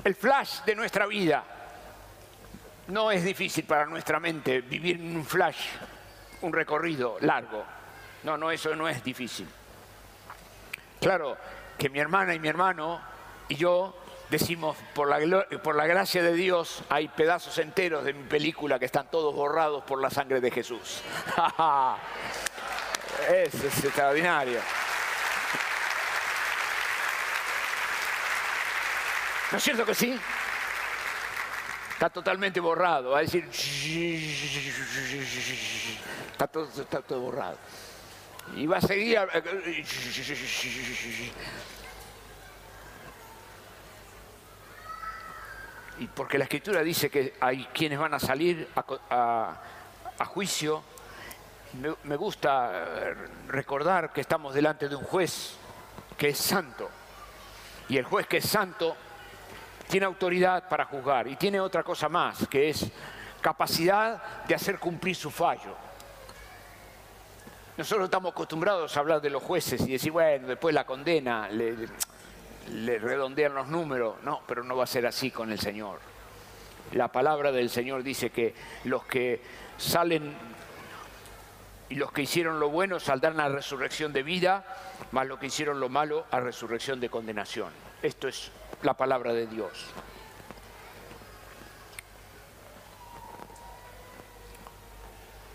el 0.04 0.14
flash 0.14 0.62
de 0.64 0.76
nuestra 0.76 1.08
vida. 1.08 1.44
No 2.90 3.12
es 3.12 3.24
difícil 3.24 3.64
para 3.64 3.88
nuestra 3.88 4.20
mente 4.20 4.62
vivir 4.62 4.98
en 4.98 5.16
un 5.16 5.26
flash, 5.26 5.70
un 6.42 6.54
recorrido 6.54 7.18
largo. 7.22 7.66
No, 8.22 8.38
no, 8.38 8.52
eso 8.52 8.76
no 8.76 8.88
es 8.88 9.04
difícil. 9.04 9.48
Claro 11.00 11.36
que 11.80 11.90
mi 11.90 11.98
hermana 11.98 12.36
y 12.36 12.40
mi 12.40 12.48
hermano 12.48 13.02
y 13.50 13.56
yo 13.56 14.01
decimos, 14.32 14.78
por 14.96 15.10
la, 15.10 15.46
por 15.60 15.76
la 15.76 15.86
gracia 15.86 16.24
de 16.24 16.34
Dios, 16.34 16.84
hay 16.90 17.10
pedazos 17.10 17.58
enteros 17.58 18.04
de 18.06 18.14
mi 18.14 18.24
película 18.24 18.80
que 18.80 18.86
están 18.86 19.12
todos 19.12 19.36
borrados 19.36 19.84
por 19.84 20.02
la 20.02 20.10
sangre 20.10 20.42
de 20.42 20.50
Jesús. 20.50 21.02
Eso 23.30 23.68
es 23.68 23.84
extraordinario. 23.84 24.60
¿No 29.52 29.58
es 29.58 29.64
cierto 29.64 29.86
que 29.86 29.94
sí? 29.94 30.18
Está 31.92 32.10
totalmente 32.10 32.62
borrado. 32.62 33.12
Va 33.12 33.20
a 33.20 33.22
decir. 33.22 33.48
Está 36.32 36.48
todo, 36.48 36.70
está 36.82 37.02
todo 37.02 37.20
borrado. 37.20 37.58
Y 38.56 38.66
va 38.66 38.78
a 38.78 38.82
seguir. 38.82 39.20
Y 46.02 46.08
porque 46.08 46.40
la 46.40 46.46
escritura 46.46 46.82
dice 46.82 47.12
que 47.12 47.36
hay 47.40 47.66
quienes 47.66 48.00
van 48.00 48.16
a 48.16 48.20
salir 48.20 48.68
a, 48.76 49.56
juicio, 50.26 50.82
me, 52.04 52.16
gusta 52.16 52.72
eh, 52.74 53.16
recordar 53.48 54.12
que 54.12 54.22
estamos 54.22 54.56
delante 54.56 54.90
de 54.90 54.96
un 54.96 55.04
juez 55.04 55.58
que 56.18 56.30
es 56.30 56.40
santo. 56.40 56.90
Y 57.88 57.98
el 57.98 58.06
juez 58.06 58.26
que 58.26 58.38
es 58.38 58.50
santo 58.50 58.98
tiene 59.88 60.08
autoridad 60.08 60.68
para 60.68 60.86
juzgar 60.86 61.28
y 61.28 61.36
tiene 61.36 61.60
otra 61.60 61.84
cosa 61.84 62.10
más, 62.10 62.48
que 62.48 62.70
es 62.70 62.90
capacidad 63.40 64.44
de 64.48 64.56
hacer 64.56 64.80
cumplir 64.80 65.16
su 65.16 65.30
fallo. 65.30 65.76
Nosotros 67.78 68.06
estamos 68.06 68.32
acostumbrados 68.32 68.98
a 68.98 69.00
hablar 69.00 69.22
de 69.22 69.30
los 69.30 69.44
jueces 69.44 69.82
y 69.82 69.92
decir, 69.92 70.12
bueno, 70.12 70.48
después 70.48 70.74
la 70.74 70.84
condena, 70.84 71.48
redondean 72.68 73.54
los 73.54 73.68
números. 73.68 74.22
No, 74.24 74.42
pero 74.48 74.64
no 74.64 74.76
va 74.76 74.84
a 74.84 74.88
ser 74.88 75.06
así 75.06 75.32
con 75.32 75.52
el 75.52 75.60
Señor. 75.60 76.00
La 76.94 77.10
palabra 77.10 77.52
del 77.52 77.70
Señor 77.70 78.04
dice 78.04 78.32
que 78.32 78.54
los 78.84 79.06
que 79.06 79.42
salen 79.78 80.34
y 81.90 81.96
los 81.96 82.12
que 82.12 82.22
hicieron 82.22 82.60
lo 82.60 82.70
bueno 82.70 83.00
saldrán 83.00 83.40
a 83.40 83.50
resurrección 83.50 84.14
de 84.14 84.24
vida, 84.24 84.66
más 85.12 85.28
los 85.28 85.40
que 85.40 85.48
hicieron 85.48 85.80
lo 85.80 85.90
malo 85.90 86.26
a 86.32 86.40
resurrección 86.40 87.00
de 87.00 87.10
condenación. 87.10 87.70
Esto 88.02 88.28
es 88.28 88.52
la 88.82 88.94
palabra 88.94 89.34
de 89.34 89.48
Dios. 89.48 89.88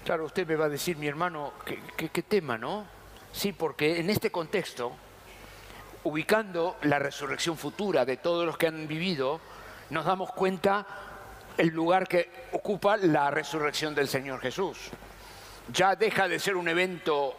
Claro, 0.05 0.27
usted 0.27 0.47
me 0.47 0.57
va 0.57 0.67
a 0.67 0.69
decir, 0.69 0.97
mi 0.99 1.09
hermano, 1.09 1.53
¿qué, 1.65 2.11
qué 2.11 2.23
tema, 2.23 2.57
no? 2.57 2.87
Sí, 3.33 3.53
porque 3.53 3.99
en 3.99 4.09
este 4.09 4.31
contexto 4.31 4.93
ubicando 6.07 6.77
la 6.83 6.99
resurrección 6.99 7.59
futura 7.59 8.05
de 8.05 8.17
todos 8.17 8.47
los 8.47 8.57
que 8.57 8.69
han 8.69 8.87
vivido, 8.87 9.41
nos 9.91 10.05
damos 10.05 10.33
cuenta 10.33 10.87
el 11.59 11.69
lugar 11.69 12.07
que 12.07 12.49
ocupa 12.53 12.97
la 12.97 13.31
resurrección 13.31 13.95
del 13.95 14.09
Señor 14.09 14.41
Jesús. 14.41 14.91
Ya 15.73 15.97
deja 15.97 16.29
de 16.29 16.39
ser 16.39 16.57
un 16.57 16.69
evento 16.69 17.37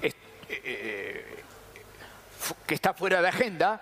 eh, 0.00 0.12
eh, 0.48 1.44
que 2.66 2.74
está 2.74 2.94
fuera 2.94 3.20
de 3.20 3.28
agenda 3.28 3.80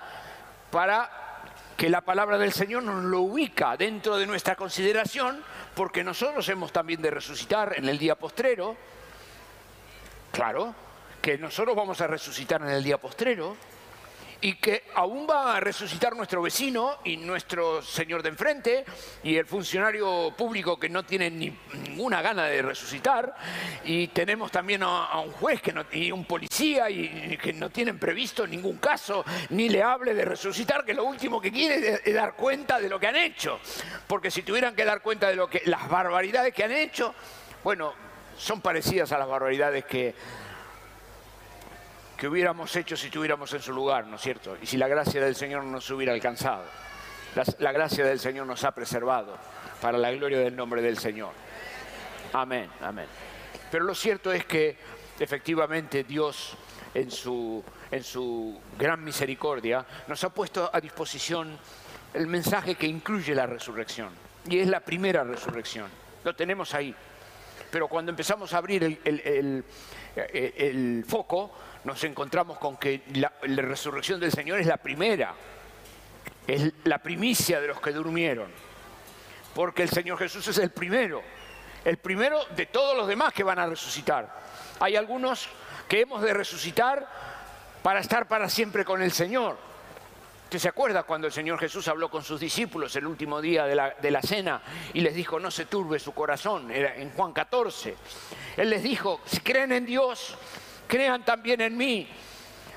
para 0.70 1.44
que 1.76 1.88
la 1.88 2.00
palabra 2.00 2.38
del 2.38 2.52
Señor 2.52 2.82
nos 2.82 3.04
lo 3.04 3.20
ubica 3.20 3.76
dentro 3.76 4.16
de 4.16 4.26
nuestra 4.26 4.56
consideración, 4.56 5.42
porque 5.74 6.02
nosotros 6.02 6.48
hemos 6.48 6.72
también 6.72 7.00
de 7.02 7.10
resucitar 7.10 7.74
en 7.76 7.88
el 7.88 7.98
día 7.98 8.16
postrero. 8.16 8.76
Claro, 10.32 10.74
que 11.20 11.38
nosotros 11.38 11.76
vamos 11.76 12.00
a 12.00 12.06
resucitar 12.06 12.62
en 12.62 12.70
el 12.70 12.82
día 12.82 12.98
postrero 12.98 13.56
y 14.40 14.54
que 14.54 14.84
aún 14.94 15.26
va 15.28 15.56
a 15.56 15.60
resucitar 15.60 16.14
nuestro 16.14 16.42
vecino 16.42 16.98
y 17.04 17.16
nuestro 17.16 17.82
señor 17.82 18.22
de 18.22 18.28
enfrente 18.28 18.84
y 19.22 19.36
el 19.36 19.46
funcionario 19.46 20.34
público 20.36 20.78
que 20.78 20.88
no 20.88 21.04
tiene 21.04 21.30
ni, 21.30 21.56
ninguna 21.84 22.22
gana 22.22 22.44
de 22.44 22.62
resucitar 22.62 23.34
y 23.84 24.08
tenemos 24.08 24.50
también 24.50 24.82
a, 24.82 25.18
un 25.20 25.32
juez 25.32 25.62
que 25.62 25.74
y 25.92 26.12
un 26.12 26.24
policía 26.24 26.90
y, 26.90 27.36
que 27.36 27.52
no 27.52 27.70
tienen 27.70 27.98
previsto 27.98 28.46
ningún 28.46 28.78
caso 28.78 29.24
ni 29.50 29.68
le 29.68 29.82
hable 29.82 30.14
de 30.14 30.24
resucitar 30.24 30.84
que 30.84 30.94
lo 30.94 31.04
último 31.04 31.40
que 31.40 31.50
quiere 31.50 32.00
es 32.04 32.14
dar 32.14 32.34
cuenta 32.34 32.78
de 32.78 32.88
lo 32.88 33.00
que 33.00 33.06
han 33.06 33.16
hecho. 33.16 33.58
Porque 34.06 34.30
si 34.30 34.42
tuvieran 34.42 34.74
que 34.74 34.84
dar 34.84 35.00
cuenta 35.02 35.28
de 35.28 35.36
lo 35.36 35.48
que 35.48 35.62
las 35.66 35.88
barbaridades 35.88 36.52
que 36.54 36.64
han 36.64 36.72
hecho 36.72 37.14
bueno 37.62 37.94
son 38.36 38.60
parecidas 38.60 39.12
a 39.12 39.18
las 39.18 39.28
barbaridades 39.28 39.84
que 39.84 40.14
que 42.16 42.28
hubiéramos 42.28 42.74
hecho 42.74 42.96
si 42.96 43.06
estuviéramos 43.06 43.52
en 43.52 43.60
su 43.60 43.72
lugar, 43.72 44.06
¿no 44.06 44.16
es 44.16 44.22
cierto? 44.22 44.56
Y 44.60 44.66
si 44.66 44.76
la 44.76 44.88
gracia 44.88 45.22
del 45.22 45.36
Señor 45.36 45.64
nos 45.64 45.88
hubiera 45.90 46.12
alcanzado. 46.12 46.64
La, 47.58 47.72
gracia 47.72 48.04
del 48.06 48.18
Señor 48.18 48.46
nos 48.46 48.64
ha 48.64 48.72
preservado 48.72 49.36
para 49.82 49.98
la 49.98 50.10
gloria 50.12 50.38
del 50.38 50.56
nombre 50.56 50.80
del 50.80 50.96
Señor. 50.96 51.32
Amén, 52.32 52.70
amén. 52.80 53.04
Pero 53.70 53.84
lo 53.84 53.94
cierto 53.94 54.32
es 54.32 54.46
que 54.46 54.78
efectivamente 55.20 56.04
Dios 56.04 56.56
en 56.94 57.10
su, 57.10 57.62
en 57.90 58.02
su 58.02 58.58
gran 58.78 59.04
misericordia 59.04 59.84
nos 60.08 60.24
ha 60.24 60.30
puesto 60.30 60.70
a 60.72 60.80
disposición 60.80 61.58
el 62.14 62.26
mensaje 62.26 62.76
que 62.76 62.86
incluye 62.86 63.34
la 63.34 63.44
resurrección. 63.44 64.08
Y 64.48 64.60
es 64.60 64.68
la 64.68 64.80
primera 64.80 65.22
resurrección. 65.22 65.90
Lo 66.24 66.34
tenemos 66.34 66.72
ahí. 66.72 66.94
Pero 67.70 67.88
cuando 67.88 68.10
empezamos 68.10 68.54
a 68.54 68.58
abrir 68.58 68.82
el, 68.82 69.64
el 70.14 71.04
foco, 71.06 71.52
nos 71.86 72.02
encontramos 72.02 72.58
con 72.58 72.76
que 72.76 73.02
la, 73.14 73.32
resurrección 73.42 74.18
del 74.18 74.32
Señor 74.32 74.58
es 74.58 74.66
la 74.66 74.76
primera, 74.76 75.34
es 76.44 76.72
la 76.82 76.98
primicia 76.98 77.60
de 77.60 77.68
los 77.68 77.80
que 77.80 77.92
durmieron, 77.92 78.50
porque 79.54 79.84
el 79.84 79.88
Señor 79.88 80.18
Jesús 80.18 80.48
es 80.48 80.58
el 80.58 80.70
primero, 80.70 81.22
el 81.84 81.98
primero 81.98 82.44
de 82.56 82.66
todos 82.66 82.96
los 82.96 83.06
demás 83.06 83.32
que 83.32 83.44
van 83.44 83.60
a 83.60 83.66
resucitar. 83.66 84.28
Hay 84.80 84.96
algunos 84.96 85.48
que 85.88 86.00
hemos 86.00 86.22
de 86.22 86.34
resucitar 86.34 87.06
para 87.84 88.00
estar 88.00 88.26
para 88.26 88.48
siempre 88.48 88.84
con 88.84 89.00
el 89.00 89.12
Señor. 89.12 89.56
¿Usted 90.42 90.58
se 90.58 90.68
acuerda 90.68 91.04
cuando 91.04 91.28
el 91.28 91.32
Señor 91.32 91.60
Jesús 91.60 91.86
habló 91.86 92.10
con 92.10 92.24
sus 92.24 92.40
discípulos 92.40 92.96
el 92.96 93.06
último 93.06 93.40
día 93.40 93.64
de 93.64 93.76
la, 93.76 93.90
de 93.90 94.10
la, 94.10 94.22
cena 94.22 94.60
y 94.92 95.02
les 95.02 95.14
dijo, 95.14 95.38
no 95.38 95.52
se 95.52 95.66
turbe 95.66 96.00
su 96.00 96.12
corazón? 96.12 96.70
Era 96.72 96.96
en 96.96 97.10
Juan 97.12 97.32
14. 97.32 97.96
Él 98.56 98.70
les 98.70 98.82
dijo, 98.82 99.20
si 99.24 99.40
creen 99.40 99.72
en 99.72 99.86
Dios, 99.86 100.36
crean 100.86 101.24
también 101.24 101.60
en 101.60 101.76
mí. 101.76 102.08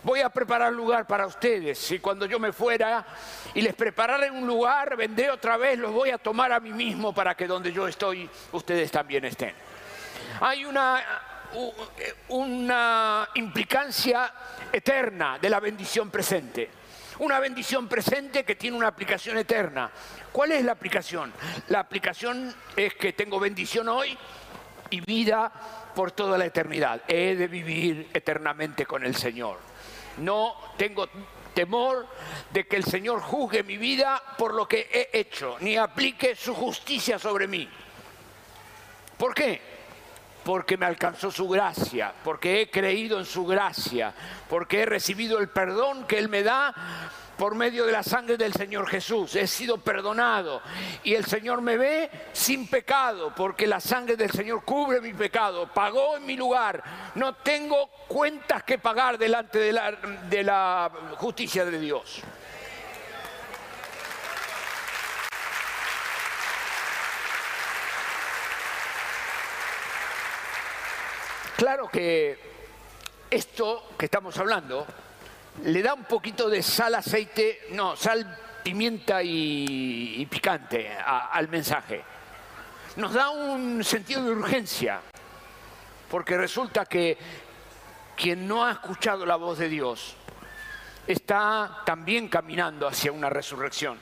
Voy 0.04 0.22
a 0.22 0.30
preparar 0.30 0.72
lugar 0.72 1.06
para 1.06 1.28
ustedes. 1.28 1.92
Y 1.92 2.00
cuando 2.00 2.26
yo 2.26 2.40
me 2.40 2.54
fuera 2.54 3.06
y 3.54 3.62
les 3.62 3.74
prepararé 3.74 4.32
un 4.32 4.48
lugar, 4.48 4.96
vendré 4.96 5.30
otra 5.30 5.58
vez, 5.58 5.78
los 5.78 5.92
voy 5.92 6.10
a 6.12 6.18
tomar 6.18 6.52
a 6.54 6.60
mí 6.60 6.72
mismo 6.72 7.14
para 7.14 7.36
que 7.36 7.48
donde 7.48 7.72
yo 7.72 7.88
estoy, 7.88 8.30
ustedes 8.54 8.92
también 8.92 9.26
estén. 9.26 9.54
Hay 10.40 10.64
una, 10.64 11.04
una 12.30 13.30
implicancia 13.36 14.32
eterna 14.72 15.38
de 15.40 15.50
la 15.50 15.60
bendición 15.60 16.10
presente. 16.10 16.70
Una 17.20 17.40
bendición 17.40 17.90
presente 17.90 18.46
que 18.46 18.56
tiene 18.56 18.78
una 18.78 18.88
aplicación 18.88 19.38
eterna. 19.38 19.92
¿Cuál 20.32 20.54
es 20.54 20.64
la 20.64 20.72
aplicación? 20.72 21.34
La 21.68 21.80
aplicación 21.80 22.56
es 22.78 22.94
que 22.94 23.12
tengo 23.12 23.40
bendición 23.42 23.90
hoy 23.90 24.18
y 24.90 25.02
vida 25.02 25.52
por 26.00 26.14
toda 26.14 26.38
la 26.38 26.46
eternidad. 26.46 27.02
He 27.10 27.36
de 27.36 27.50
vivir 27.50 28.10
eternamente 28.14 28.86
con 28.86 29.04
el 29.04 29.18
Señor. 29.18 29.60
No 30.20 30.56
tengo 30.78 31.10
temor 31.54 32.08
de 32.52 32.66
que 32.66 32.78
el 32.78 32.86
Señor 32.86 33.20
juzgue 33.20 33.64
mi 33.64 33.76
vida 33.76 34.24
por 34.38 34.54
lo 34.54 34.66
que 34.66 34.90
he 34.94 35.20
hecho, 35.20 35.58
ni 35.60 35.76
aplique 35.76 36.38
su 36.38 36.56
justicia 36.56 37.20
sobre 37.20 37.48
mí. 37.48 37.68
¿Por 39.18 39.34
qué? 39.36 39.60
Porque 40.46 40.78
me 40.78 40.86
alcanzó 40.86 41.32
su 41.32 41.50
gracia, 41.50 42.14
porque 42.24 42.62
he 42.62 42.72
creído 42.72 43.20
en 43.20 43.26
su 43.26 43.46
gracia, 43.46 44.14
porque 44.50 44.84
he 44.84 44.86
recibido 44.86 45.38
el 45.40 45.50
perdón 45.50 46.08
que 46.08 46.18
Él 46.18 46.30
me 46.30 46.44
da 46.44 46.74
por 47.40 47.56
medio 47.56 47.86
de 47.86 47.94
la 47.94 48.04
sangre 48.04 48.36
del 48.36 48.54
Señor 48.54 48.86
Jesús. 48.86 49.34
He 49.38 49.48
sido 49.48 49.78
perdonado 49.78 50.62
y 51.06 51.16
el 51.16 51.24
Señor 51.24 51.62
me 51.62 51.78
ve 51.78 52.12
sin 52.34 52.68
pecado 52.68 53.34
porque 53.34 53.66
la 53.66 53.80
sangre 53.80 54.18
del 54.18 54.30
Señor 54.30 54.66
cubre 54.66 55.00
mi 55.00 55.14
pecado, 55.14 55.74
pagó 55.74 56.18
en 56.18 56.26
mi 56.26 56.36
lugar. 56.36 56.84
No 57.16 57.36
tengo 57.36 57.88
cuentas 58.10 58.64
que 58.64 58.78
pagar 58.78 59.18
delante 59.18 59.58
de 59.58 59.72
la, 59.72 59.92
de 59.92 60.44
la 60.44 60.92
justicia 61.16 61.64
de 61.64 61.80
Dios. 61.80 62.22
Claro 71.56 71.88
que 71.88 72.38
esto 73.32 73.92
que 73.98 74.06
estamos 74.06 74.38
hablando 74.38 74.86
le 75.64 75.82
da 75.82 75.94
un 75.94 76.04
poquito 76.04 76.50
de 76.50 76.64
sal, 76.64 76.96
aceite, 76.96 77.68
no, 77.72 77.96
sal, 77.96 78.38
pimienta 78.64 79.22
y, 79.24 80.26
picante 80.30 80.96
al 80.98 81.48
mensaje. 81.48 82.04
Nos 82.96 83.14
da 83.14 83.30
un 83.30 83.84
sentido 83.84 84.24
de 84.24 84.32
urgencia, 84.32 85.02
porque 86.10 86.38
resulta 86.38 86.86
que 86.86 87.18
quien 88.16 88.48
no 88.48 88.66
ha 88.66 88.72
escuchado 88.72 89.26
la 89.26 89.36
voz 89.36 89.58
de 89.60 89.70
Dios 89.70 90.16
está 91.08 91.82
también 91.86 92.28
caminando 92.28 92.88
hacia 92.88 93.12
una 93.12 93.30
resurrección. 93.30 93.98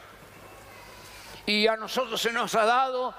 Y 1.46 1.66
a 1.68 1.78
nosotros 1.78 2.22
se 2.22 2.34
nos 2.34 2.54
ha 2.56 2.66
dado 2.66 3.14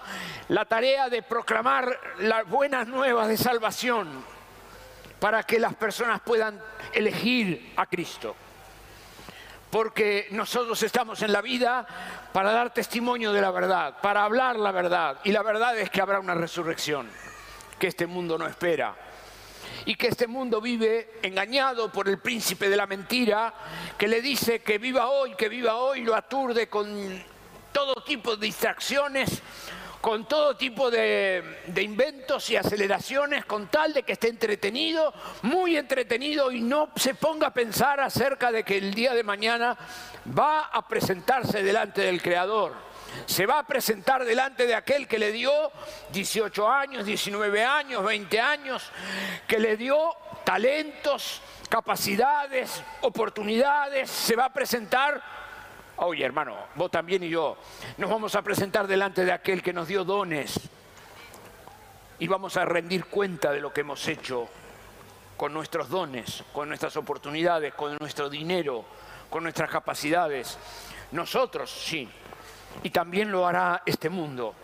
la 0.48 0.66
tarea 0.66 1.08
de 1.08 1.22
proclamar 1.22 1.98
las 2.18 2.46
buenas 2.46 2.86
nuevas 2.86 3.28
de 3.28 3.38
salvación 3.38 4.37
para 5.20 5.42
que 5.42 5.58
las 5.58 5.74
personas 5.74 6.20
puedan 6.20 6.60
elegir 6.92 7.72
a 7.76 7.86
Cristo. 7.86 8.34
Porque 9.70 10.28
nosotros 10.30 10.82
estamos 10.82 11.20
en 11.22 11.32
la 11.32 11.42
vida 11.42 11.86
para 12.32 12.52
dar 12.52 12.72
testimonio 12.72 13.32
de 13.32 13.42
la 13.42 13.50
verdad, 13.50 14.00
para 14.00 14.24
hablar 14.24 14.56
la 14.56 14.72
verdad. 14.72 15.18
Y 15.24 15.32
la 15.32 15.42
verdad 15.42 15.78
es 15.78 15.90
que 15.90 16.00
habrá 16.00 16.20
una 16.20 16.34
resurrección 16.34 17.08
que 17.78 17.88
este 17.88 18.06
mundo 18.06 18.38
no 18.38 18.46
espera. 18.46 18.94
Y 19.84 19.94
que 19.96 20.08
este 20.08 20.26
mundo 20.26 20.60
vive 20.60 21.18
engañado 21.22 21.92
por 21.92 22.08
el 22.08 22.18
príncipe 22.18 22.68
de 22.68 22.76
la 22.76 22.86
mentira, 22.86 23.52
que 23.98 24.08
le 24.08 24.22
dice 24.22 24.60
que 24.60 24.78
viva 24.78 25.08
hoy, 25.08 25.34
que 25.34 25.48
viva 25.48 25.76
hoy, 25.76 26.02
lo 26.02 26.14
aturde 26.14 26.68
con 26.68 27.22
todo 27.72 28.02
tipo 28.02 28.36
de 28.36 28.46
distracciones 28.46 29.42
con 30.00 30.26
todo 30.26 30.56
tipo 30.56 30.90
de, 30.90 31.42
inventos 31.80 32.50
y 32.50 32.56
aceleraciones, 32.56 33.44
con 33.44 33.68
tal 33.68 33.92
de 33.92 34.02
que 34.02 34.12
esté 34.12 34.28
entretenido, 34.28 35.12
muy 35.42 35.76
entretenido 35.76 36.52
y 36.52 36.60
no 36.60 36.90
se 36.96 37.14
ponga 37.14 37.48
a 37.48 37.54
pensar 37.54 38.00
acerca 38.00 38.52
de 38.52 38.64
que 38.64 38.78
el 38.78 38.94
día 38.94 39.14
de 39.14 39.24
mañana 39.24 39.76
va 40.38 40.66
a 40.66 40.86
presentarse 40.86 41.62
delante 41.62 42.02
del 42.02 42.22
Creador. 42.22 42.74
Se 43.26 43.46
va 43.46 43.58
a 43.58 43.66
presentar 43.66 44.24
delante 44.24 44.66
de 44.66 44.74
aquel 44.74 45.08
que 45.08 45.18
le 45.18 45.32
dio 45.32 45.50
18 46.12 46.68
años, 46.68 47.04
19 47.04 47.64
años, 47.64 48.04
20 48.04 48.40
años, 48.40 48.90
que 49.46 49.58
le 49.58 49.76
dio 49.76 50.14
talentos, 50.44 51.40
capacidades, 51.68 52.82
oportunidades, 53.00 54.10
se 54.10 54.36
va 54.36 54.46
a 54.46 54.52
presentar 54.52 55.37
Oye, 56.00 56.24
hermano, 56.24 56.56
vos 56.76 56.92
también 56.92 57.24
y 57.24 57.28
yo 57.28 57.56
nos 57.96 58.08
vamos 58.08 58.32
a 58.36 58.42
presentar 58.42 58.86
delante 58.86 59.24
de 59.24 59.32
aquel 59.32 59.64
que 59.64 59.72
nos 59.72 59.88
dio 59.88 60.04
dones 60.04 60.60
y 62.20 62.28
vamos 62.28 62.56
a 62.56 62.64
rendir 62.64 63.06
cuenta 63.06 63.50
de 63.50 63.58
lo 63.58 63.72
que 63.72 63.80
hemos 63.80 64.06
hecho 64.06 64.48
con 65.36 65.52
nuestros 65.52 65.88
dones, 65.88 66.44
con 66.52 66.68
nuestras 66.68 66.96
oportunidades, 66.96 67.74
con 67.74 67.96
nuestro 67.98 68.30
dinero, 68.30 68.84
con 69.28 69.42
nuestras 69.42 69.68
capacidades. 69.68 70.56
Nosotros, 71.10 71.68
sí, 71.68 72.08
y 72.84 72.90
también 72.90 73.32
lo 73.32 73.44
hará 73.44 73.82
este 73.84 74.08
mundo, 74.08 74.54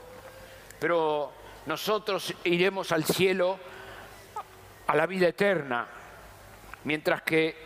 pero 0.79 1.33
nosotros 1.67 2.33
iremos 2.45 2.93
al 2.93 3.05
cielo, 3.05 3.59
a 4.87 4.95
la 4.95 5.07
vida 5.07 5.27
eterna, 5.27 5.89
mientras 6.85 7.23
que 7.23 7.57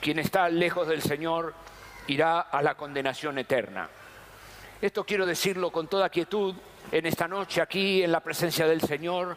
quien 0.00 0.18
está 0.18 0.48
lejos 0.48 0.88
del 0.88 1.02
Señor 1.02 1.54
irá 2.08 2.40
a 2.40 2.62
la 2.62 2.74
condenación 2.74 3.38
eterna. 3.38 3.88
Esto 4.80 5.04
quiero 5.04 5.24
decirlo 5.24 5.70
con 5.70 5.88
toda 5.88 6.08
quietud 6.08 6.54
en 6.90 7.06
esta 7.06 7.28
noche 7.28 7.60
aquí 7.60 8.02
en 8.02 8.10
la 8.10 8.20
presencia 8.20 8.66
del 8.66 8.80
Señor, 8.80 9.36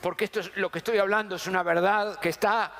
porque 0.00 0.24
esto 0.24 0.40
es 0.40 0.56
lo 0.56 0.70
que 0.70 0.78
estoy 0.78 0.98
hablando 0.98 1.36
es 1.36 1.46
una 1.46 1.62
verdad 1.62 2.18
que 2.20 2.28
está 2.28 2.70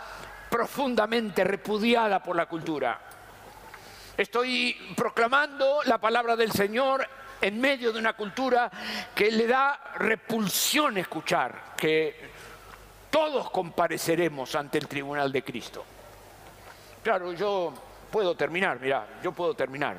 profundamente 0.50 1.44
repudiada 1.44 2.22
por 2.22 2.36
la 2.36 2.46
cultura. 2.46 3.00
Estoy 4.16 4.76
proclamando 4.96 5.80
la 5.84 5.98
palabra 5.98 6.36
del 6.36 6.52
Señor 6.52 7.06
en 7.40 7.58
medio 7.58 7.92
de 7.92 7.98
una 7.98 8.12
cultura 8.12 8.70
que 9.14 9.30
le 9.30 9.46
da 9.46 9.80
repulsión 9.96 10.98
escuchar 10.98 11.74
que 11.76 12.30
todos 13.10 13.50
compareceremos 13.50 14.54
ante 14.54 14.78
el 14.78 14.86
tribunal 14.86 15.32
de 15.32 15.42
Cristo. 15.42 15.84
Claro, 17.02 17.32
yo 17.32 17.72
puedo 18.10 18.34
terminar, 18.34 18.80
mira, 18.80 19.06
yo 19.22 19.32
puedo 19.32 19.54
terminar, 19.54 19.96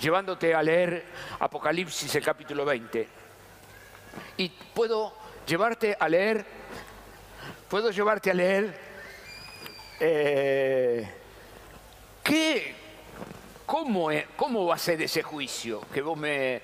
llevándote 0.00 0.54
a 0.54 0.62
leer 0.62 1.04
Apocalipsis 1.40 2.14
el 2.14 2.24
capítulo 2.24 2.64
20. 2.64 3.08
Y 4.36 4.48
puedo 4.48 5.12
llevarte 5.46 5.96
a 5.98 6.08
leer, 6.08 6.44
puedo 7.68 7.90
llevarte 7.90 8.30
a 8.30 8.34
leer 8.34 8.88
eh, 10.00 11.08
¿qué, 12.22 12.74
cómo, 13.66 14.10
cómo, 14.36 14.66
va 14.66 14.76
a 14.76 14.78
ser 14.78 15.02
ese 15.02 15.22
juicio? 15.22 15.80
Que 15.92 16.02
vos 16.02 16.16
me 16.16 16.62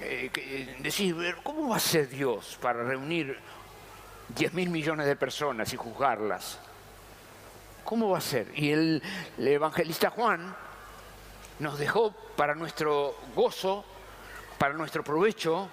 eh, 0.00 0.76
decís, 0.78 1.14
¿cómo 1.42 1.68
va 1.68 1.76
a 1.76 1.80
ser 1.80 2.08
Dios 2.08 2.56
para 2.60 2.84
reunir 2.84 3.36
10 4.28 4.54
mil 4.54 4.70
millones 4.70 5.06
de 5.06 5.16
personas 5.16 5.72
y 5.72 5.76
juzgarlas? 5.76 6.60
¿Cómo 7.90 8.10
va 8.10 8.18
a 8.18 8.20
ser? 8.20 8.52
Y 8.54 8.70
el, 8.70 9.02
evangelista 9.36 10.10
Juan 10.10 10.54
nos 11.58 11.76
dejó 11.76 12.12
para 12.36 12.54
nuestro 12.54 13.16
gozo, 13.34 13.84
para 14.58 14.74
nuestro 14.74 15.02
provecho 15.02 15.68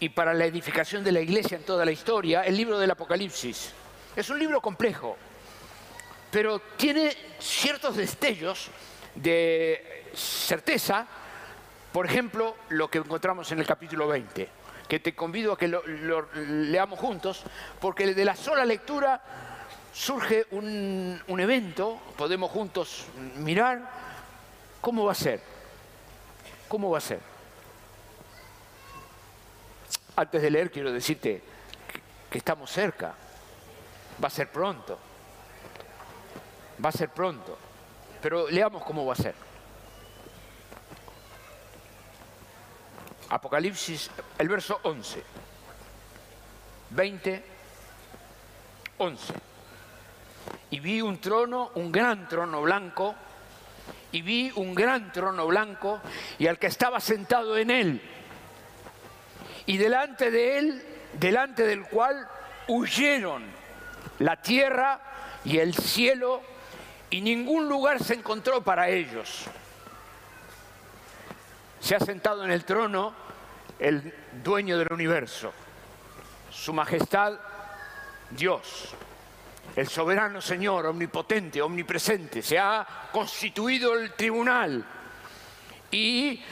y 0.00 0.08
para 0.08 0.32
la 0.32 0.46
edificación 0.46 1.04
de 1.04 1.12
la 1.12 1.20
iglesia 1.20 1.58
en 1.58 1.64
toda 1.64 1.84
la 1.84 1.92
historia, 1.92 2.44
el 2.44 2.56
libro 2.56 2.78
del 2.78 2.90
Apocalipsis. 2.90 3.74
Es 4.16 4.30
un 4.30 4.38
libro 4.38 4.62
complejo, 4.62 5.18
pero 6.30 6.60
tiene 6.78 7.14
ciertos 7.38 7.98
destellos 7.98 8.70
de 9.14 10.06
certeza, 10.14 11.06
por 11.92 12.06
ejemplo, 12.06 12.56
lo 12.70 12.88
que 12.88 12.96
encontramos 12.96 13.52
en 13.52 13.58
el 13.58 13.66
capítulo 13.66 14.08
20, 14.08 14.48
que 14.88 14.98
te 14.98 15.14
convido 15.14 15.52
a 15.52 15.58
que 15.58 15.68
lo, 15.68 15.82
leamos 16.32 16.98
juntos, 16.98 17.44
porque 17.82 18.14
de 18.14 18.24
la 18.24 18.34
sola 18.34 18.64
lectura 18.64 19.53
surge 19.94 20.46
un, 20.50 21.22
un 21.28 21.40
evento, 21.40 22.00
podemos 22.16 22.50
juntos 22.50 23.06
mirar 23.36 23.88
cómo 24.80 25.04
va 25.04 25.12
a 25.12 25.14
ser, 25.14 25.40
cómo 26.68 26.90
va 26.90 26.98
a 26.98 27.00
ser. 27.00 27.20
Antes 30.16 30.42
de 30.42 30.50
leer 30.50 30.70
quiero 30.70 30.92
decirte 30.92 31.42
que 32.28 32.38
estamos 32.38 32.70
cerca, 32.70 33.14
va 34.22 34.26
a 34.26 34.30
ser 34.30 34.50
pronto. 34.50 34.98
Va 36.84 36.88
a 36.88 36.92
ser 36.92 37.08
pronto. 37.08 37.56
Pero 38.20 38.48
leamos 38.48 38.82
cómo 38.84 39.06
va 39.06 39.12
a 39.12 39.16
ser. 39.16 39.34
Apocalipsis, 43.28 44.10
el 44.38 44.48
verso 44.48 44.80
11. 44.82 45.22
20, 46.90 47.44
11. 48.98 49.53
Y 50.74 50.80
vi 50.80 51.00
un 51.00 51.18
trono, 51.18 51.70
un 51.76 51.92
gran 51.92 52.28
trono 52.28 52.60
blanco, 52.60 53.14
y 54.10 54.22
vi 54.22 54.50
un 54.56 54.74
gran 54.74 55.12
trono 55.12 55.46
blanco, 55.46 56.00
y 56.36 56.48
al 56.48 56.58
que 56.58 56.66
estaba 56.66 56.98
sentado 56.98 57.56
en 57.56 57.70
él, 57.70 58.02
y 59.66 59.76
delante 59.76 60.32
de 60.32 60.58
él, 60.58 60.82
delante 61.12 61.64
del 61.64 61.84
cual 61.84 62.26
huyeron 62.66 63.44
la 64.18 64.42
tierra 64.42 65.00
y 65.44 65.58
el 65.58 65.74
cielo 65.74 66.42
y 67.08 67.20
ningún 67.20 67.68
lugar 67.68 68.02
se 68.02 68.14
encontró 68.14 68.64
para 68.64 68.88
ellos. 68.88 69.44
Se 71.78 71.94
ha 71.94 72.00
sentado 72.00 72.44
en 72.44 72.50
el 72.50 72.64
trono 72.64 73.14
el 73.78 74.12
dueño 74.42 74.76
del 74.76 74.92
universo, 74.92 75.52
su 76.50 76.72
majestad 76.72 77.34
Dios, 78.30 78.92
el 79.76 79.88
soberano 79.88 80.40
Señor, 80.40 80.86
omnipotente, 80.86 81.60
omnipresente. 81.60 82.42
Se 82.42 82.58
ha 82.58 82.86
constituido 83.12 83.94
el 83.94 84.12
tribunal 84.12 84.84
y 85.90 86.42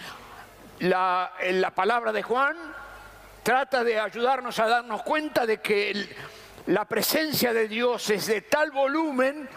la, 0.81 1.33
la 1.51 1.71
palabra 1.71 2.13
de 2.13 2.23
Juan 2.23 2.57
trata 3.43 3.85
de 3.85 3.99
ayudarnos 3.99 4.59
a 4.59 4.67
darnos 4.67 5.03
cuenta 5.03 5.47
de 5.47 5.61
que 5.61 6.09
la 6.67 6.85
presencia 6.85 7.53
de 7.53 7.69
Dios 7.69 8.09
es 8.11 8.27
de 8.27 8.43
tal 8.43 8.71
volumen 8.71 9.49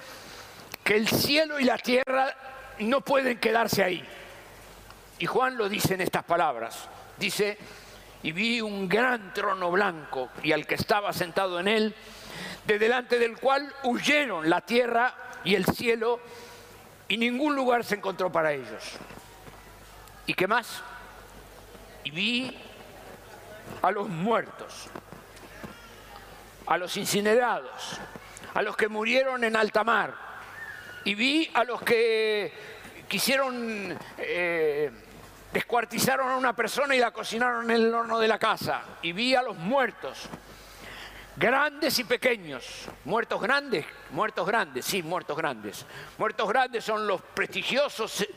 que 0.83 0.95
el 0.95 1.07
cielo 1.07 1.59
y 1.59 1.63
la 1.63 1.77
tierra 1.77 2.35
no 2.79 3.01
pueden 3.01 3.39
quedarse 3.39 3.83
ahí. 3.83 4.03
Y 5.17 5.25
Juan 5.25 5.57
lo 5.57 5.69
dice 5.69 5.93
en 5.93 6.01
estas 6.01 6.23
palabras. 6.23 6.89
Dice, 7.17 7.57
y 8.23 8.31
vi 8.31 8.59
un 8.59 8.89
gran 8.89 9.33
trono 9.33 9.71
blanco 9.71 10.29
y 10.43 10.51
al 10.51 10.65
que 10.67 10.75
estaba 10.75 11.13
sentado 11.13 11.59
en 11.59 11.67
él, 11.67 11.95
de 12.65 12.79
delante 12.79 13.19
del 13.19 13.37
cual 13.37 13.71
huyeron 13.83 14.49
la 14.49 14.61
tierra 14.61 15.13
y 15.43 15.55
el 15.55 15.65
cielo 15.65 16.19
y 17.07 17.17
ningún 17.17 17.55
lugar 17.55 17.83
se 17.83 17.95
encontró 17.95 18.31
para 18.31 18.53
ellos. 18.53 18.93
¿Y 20.25 20.33
qué 20.33 20.47
más? 20.47 20.81
Y 22.03 22.11
vi 22.11 22.57
a 23.81 23.91
los 23.91 24.09
muertos, 24.09 24.87
a 26.65 26.77
los 26.77 26.97
incinerados, 26.97 27.99
a 28.53 28.61
los 28.61 28.75
que 28.75 28.87
murieron 28.87 29.43
en 29.43 29.55
alta 29.55 29.83
mar 29.83 30.25
y 31.05 31.13
vi 31.13 31.49
a 31.53 31.63
los 31.63 31.81
que 31.83 32.51
quisieron, 33.07 33.97
eh, 34.17 34.91
descuartizaron 35.53 36.29
a 36.29 36.35
una 36.35 36.55
persona 36.55 36.95
y 36.95 36.99
la 36.99 37.11
cocinaron 37.11 37.69
en 37.69 37.77
el 37.77 37.93
horno 37.93 38.19
de 38.19 38.27
la 38.27 38.39
casa. 38.39 38.81
Y 39.03 39.13
vi 39.13 39.35
a 39.35 39.43
los 39.43 39.55
muertos, 39.55 40.27
grandes 41.35 41.99
y 41.99 42.03
pequeños. 42.03 42.87
Muertos 43.03 43.41
grandes, 43.41 43.85
muertos 44.11 44.47
grandes, 44.47 44.85
sí, 44.85 45.03
muertos 45.03 45.37
grandes. 45.37 45.85
Muertos 46.17 46.47
grandes 46.47 46.83
son 46.83 47.05
los 47.05 47.21
prestigiosos 47.21 48.21
eh, 48.21 48.29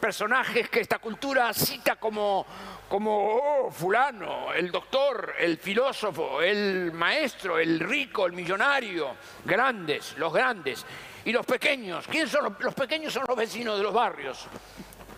personajes 0.00 0.68
que 0.68 0.80
esta 0.80 0.98
cultura 0.98 1.52
cita 1.54 1.96
como, 1.96 2.46
como 2.88 3.36
oh, 3.36 3.70
fulano, 3.70 4.52
el 4.52 4.70
doctor, 4.70 5.34
el 5.38 5.58
filósofo, 5.58 6.42
el 6.42 6.92
maestro, 6.92 7.58
el 7.58 7.80
rico, 7.80 8.26
el 8.26 8.32
millonario. 8.32 9.16
Grandes, 9.44 10.16
los 10.18 10.32
grandes. 10.32 10.84
Y 11.24 11.32
los 11.32 11.46
pequeños, 11.46 12.06
¿quién 12.08 12.28
son 12.28 12.44
los, 12.44 12.60
los 12.60 12.74
pequeños? 12.74 13.12
Son 13.12 13.24
los 13.26 13.36
vecinos 13.36 13.78
de 13.78 13.84
los 13.84 13.94
barrios, 13.94 14.46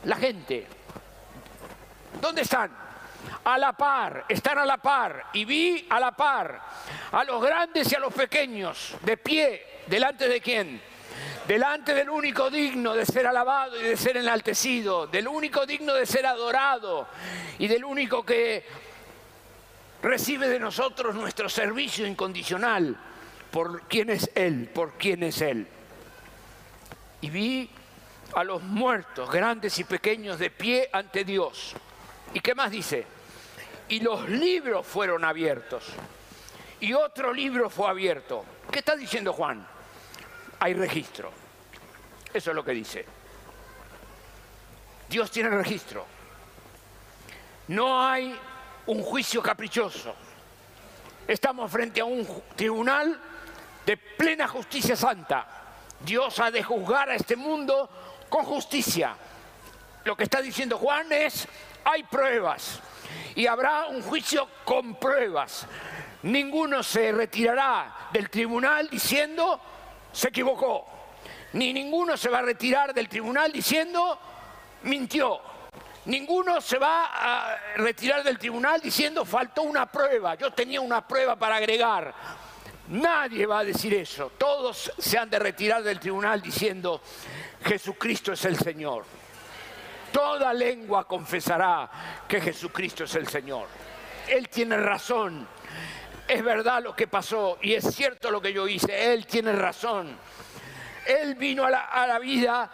la 0.05 0.17
gente. 0.17 0.67
¿Dónde 2.21 2.43
están? 2.43 2.94
A 3.45 3.59
la 3.59 3.73
par, 3.73 4.25
están 4.29 4.59
a 4.59 4.65
la 4.65 4.79
par. 4.79 5.27
Y 5.35 5.45
vi 5.45 5.87
a 5.89 6.01
la 6.01 6.13
par 6.13 6.61
a 7.13 7.25
los 7.25 7.43
grandes 7.43 7.91
y 7.93 7.95
a 7.95 7.99
los 7.99 8.13
pequeños, 8.13 8.97
de 9.03 9.17
pie, 9.17 9.67
delante 9.87 10.29
de 10.29 10.41
quién? 10.41 10.81
Delante 11.47 11.95
del 11.95 12.09
único 12.09 12.51
digno 12.51 12.95
de 12.95 13.05
ser 13.05 13.27
alabado 13.27 13.79
y 13.79 13.85
de 13.85 13.97
ser 13.97 14.17
enaltecido, 14.17 15.07
del 15.07 15.29
único 15.29 15.67
digno 15.67 15.93
de 15.95 16.07
ser 16.07 16.27
adorado 16.27 17.07
y 17.59 17.69
del 17.69 17.85
único 17.85 18.25
que 18.25 18.65
recibe 20.03 20.49
de 20.49 20.59
nosotros 20.59 21.15
nuestro 21.15 21.49
servicio 21.49 22.07
incondicional 22.07 22.97
por 23.51 23.83
quién 23.83 24.11
es 24.11 24.31
Él, 24.35 24.71
por 24.73 24.95
quién 24.95 25.23
es 25.23 25.41
Él 25.43 25.69
y 27.25 27.31
vi 27.31 27.71
a 28.35 28.45
los 28.45 28.63
muertos, 28.63 29.31
grandes 29.31 29.79
y 29.79 29.85
pequeños, 29.85 30.39
de 30.39 30.51
pie 30.51 30.91
ante 30.93 31.25
Dios. 31.25 31.75
¿Y 32.35 32.41
qué 32.41 32.55
más 32.55 32.71
dice? 32.71 33.07
Y 33.89 34.01
los 34.01 34.29
libros 34.29 34.87
fueron 34.87 35.25
abiertos. 35.25 35.85
Y 36.81 36.93
otro 36.93 37.33
libro 37.33 37.71
fue 37.71 37.89
abierto. 37.89 38.45
¿Qué 38.71 38.81
está 38.81 38.97
diciendo 38.97 39.33
Juan? 39.33 39.67
Hay 40.61 40.75
registro. 40.75 41.31
Eso 42.33 42.51
es 42.51 42.57
lo 42.57 42.65
que 42.65 42.73
dice. 42.73 43.05
Dios 45.09 45.31
tiene 45.31 45.51
registro. 45.51 46.07
No 47.69 48.03
hay 48.07 48.39
un 48.87 49.03
juicio 49.03 49.43
caprichoso. 49.43 50.15
Estamos 51.27 51.71
frente 51.71 52.01
a 52.01 52.05
un 52.05 52.27
tribunal 52.57 53.19
de 53.87 53.97
plena 53.97 54.49
justicia 54.49 54.97
santa 54.97 55.65
Dios 56.05 56.39
ha 56.39 56.51
de 56.51 56.63
juzgar 56.63 57.09
a 57.09 57.15
este 57.15 57.37
mundo 57.37 57.89
con 58.29 58.45
justicia. 58.45 59.17
Lo 60.05 60.17
que 60.17 60.25
está 60.25 60.41
diciendo 60.43 60.77
Juan 60.79 61.11
es, 61.13 61.49
hay 61.85 62.03
pruebas 62.03 62.81
y 63.35 63.47
habrá 63.47 63.87
un 63.87 64.03
juicio 64.03 64.49
con 64.65 64.95
pruebas. 64.97 65.67
Ninguno 66.23 66.83
se 66.83 67.13
retirará 67.13 68.09
del 68.13 68.31
tribunal 68.31 68.89
diciendo, 68.89 69.61
se 70.13 70.29
equivocó. 70.29 70.87
Ni 71.53 71.73
ninguno 71.73 72.17
se 72.17 72.29
va 72.29 72.39
a 72.39 72.43
retirar 72.43 72.95
del 72.95 73.09
tribunal 73.09 73.53
diciendo, 73.53 74.19
mintió. 74.83 75.41
Ninguno 76.07 76.61
se 76.61 76.79
va 76.79 77.07
a 77.13 77.57
retirar 77.77 78.23
del 78.23 78.39
tribunal 78.39 78.81
diciendo, 78.81 79.25
faltó 79.25 79.63
una 79.63 79.87
prueba, 79.87 80.35
yo 80.35 80.53
tenía 80.53 80.81
una 80.81 81.07
prueba 81.07 81.37
para 81.37 81.57
agregar. 81.57 82.13
Nadie 82.89 83.47
va 83.47 83.61
a 83.61 83.65
decir 83.65 83.95
eso. 83.95 84.33
Todos 84.37 84.93
se 84.99 85.17
han 85.17 85.31
de 85.31 85.39
retirar 85.39 85.83
del 85.83 85.99
tribunal 85.99 86.43
diciendo, 86.43 87.01
Jesucristo 87.65 88.33
es 88.33 88.45
el 88.45 88.59
Señor. 88.59 89.05
Toda 90.15 90.55
lengua 90.55 91.09
confesará 91.09 91.91
que 92.29 92.41
Jesucristo 92.41 93.03
es 93.03 93.17
el 93.17 93.27
Señor. 93.27 93.67
Él 94.29 94.49
tiene 94.49 94.77
razón. 94.77 95.45
Es 96.29 96.41
verdad 96.41 96.85
lo 96.85 96.95
que 96.95 97.09
pasó 97.09 97.59
y 97.61 97.75
es 97.75 97.93
cierto 97.93 98.31
lo 98.31 98.41
que 98.41 98.53
yo 98.53 98.69
hice. 98.69 99.13
Él 99.13 99.27
tiene 99.27 99.51
razón. 99.51 100.17
Él 101.05 101.35
vino 101.35 101.65
a 101.65 102.07
la, 102.07 102.19
vida 102.21 102.71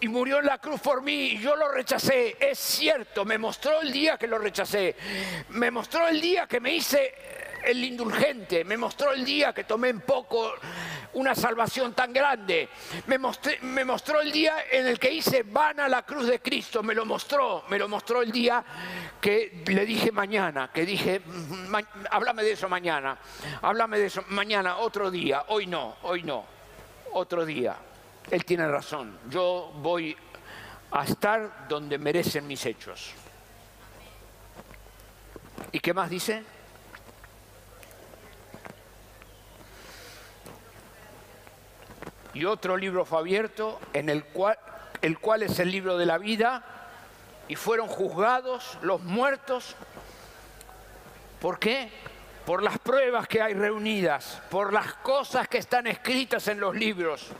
y 0.00 0.08
murió 0.08 0.38
en 0.38 0.46
la 0.46 0.56
cruz 0.56 0.80
por 0.80 1.02
mí 1.02 1.32
y 1.32 1.38
yo 1.38 1.54
lo 1.54 1.70
rechacé. 1.70 2.38
Es 2.40 2.58
cierto, 2.58 3.26
me 3.26 3.36
mostró 3.36 3.82
el 3.82 3.92
día 3.92 4.16
que 4.16 4.26
lo 4.26 4.38
rechacé. 4.38 4.96
Me 5.50 5.70
mostró 5.70 6.08
el 6.08 6.18
día 6.18 6.46
que 6.46 6.60
me 6.60 6.72
hice 6.72 7.14
el 7.62 7.84
indulgente. 7.84 8.64
Me 8.64 8.78
mostró 8.78 9.12
el 9.12 9.22
día 9.22 9.52
que 9.52 9.64
tomé 9.64 9.90
en 9.90 10.00
poco 10.00 10.54
una 11.14 11.34
salvación 11.34 11.92
tan 11.94 12.12
grande. 12.12 12.68
Me, 13.06 13.18
me 13.62 13.84
mostró 13.84 14.20
el 14.20 14.32
día 14.32 14.64
en 14.70 14.86
el 14.86 14.98
que 14.98 15.10
hice 15.10 15.42
vana 15.42 15.88
la 15.88 16.02
cruz 16.02 16.26
de 16.26 16.40
Cristo. 16.40 16.82
Me 16.82 16.94
lo 16.94 17.04
mostró. 17.04 17.64
Me 17.68 17.78
lo 17.78 17.88
mostró 17.88 18.22
el 18.22 18.32
día 18.32 18.64
que 19.20 19.62
le 19.66 19.84
dije 19.84 20.12
mañana. 20.12 20.70
Que 20.72 20.86
dije, 20.86 21.22
háblame 22.10 22.42
de 22.42 22.52
eso 22.52 22.68
mañana. 22.68 23.18
Háblame 23.62 23.98
de 23.98 24.06
eso 24.06 24.24
mañana, 24.28 24.78
otro 24.78 25.10
día. 25.10 25.44
Hoy 25.48 25.66
no, 25.66 25.96
hoy 26.02 26.22
no. 26.22 26.44
Otro 27.12 27.44
día. 27.44 27.76
Él 28.30 28.44
tiene 28.44 28.66
razón. 28.68 29.18
Yo 29.28 29.72
voy 29.76 30.16
a 30.90 31.04
estar 31.04 31.66
donde 31.68 31.98
merecen 31.98 32.46
mis 32.46 32.64
hechos. 32.66 33.12
¿Y 35.72 35.80
qué 35.80 35.94
más 35.94 36.10
dice? 36.10 36.42
Y 42.34 42.44
otro 42.44 42.76
libro 42.76 43.04
fue 43.04 43.18
abierto, 43.18 43.80
en 43.92 44.08
el 44.08 44.24
cual, 44.24 45.42
es 45.42 45.58
el 45.58 45.70
libro 45.70 45.98
de 45.98 46.06
la 46.06 46.18
vida, 46.18 46.64
y 47.48 47.56
fueron 47.56 47.88
juzgados 47.88 48.78
los 48.82 49.02
muertos. 49.02 49.76
¿Por 51.40 51.58
qué? 51.58 51.90
Por 52.46 52.62
las 52.62 52.78
pruebas 52.78 53.28
que 53.28 53.42
hay 53.42 53.54
reunidas, 53.54 54.40
por 54.50 54.72
las 54.72 54.94
cosas 54.94 55.48
que 55.48 55.58
están 55.58 55.86
escritas 55.86 56.48
en 56.48 56.60
los 56.60 56.74
libros 56.74 57.32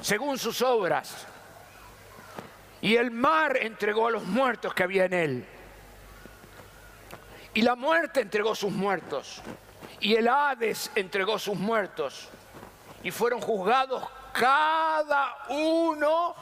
según 0.00 0.38
sus 0.38 0.62
obras. 0.62 1.26
Y 2.80 2.96
el 2.96 3.10
mar 3.10 3.56
entregó 3.56 4.08
a 4.08 4.10
los 4.10 4.24
muertos 4.24 4.72
que 4.74 4.82
había 4.82 5.04
en 5.06 5.12
él. 5.12 5.46
Y 7.54 7.62
la 7.62 7.74
muerte 7.74 8.20
entregó 8.20 8.54
sus 8.54 8.72
muertos. 8.72 9.42
Y 10.00 10.14
el 10.14 10.28
Hades 10.28 10.90
entregó 10.94 11.38
sus 11.38 11.56
muertos. 11.56 12.28
Y 13.02 13.10
fueron 13.10 13.40
juzgados 13.40 14.04
cada 14.38 15.36
uno 15.48 16.34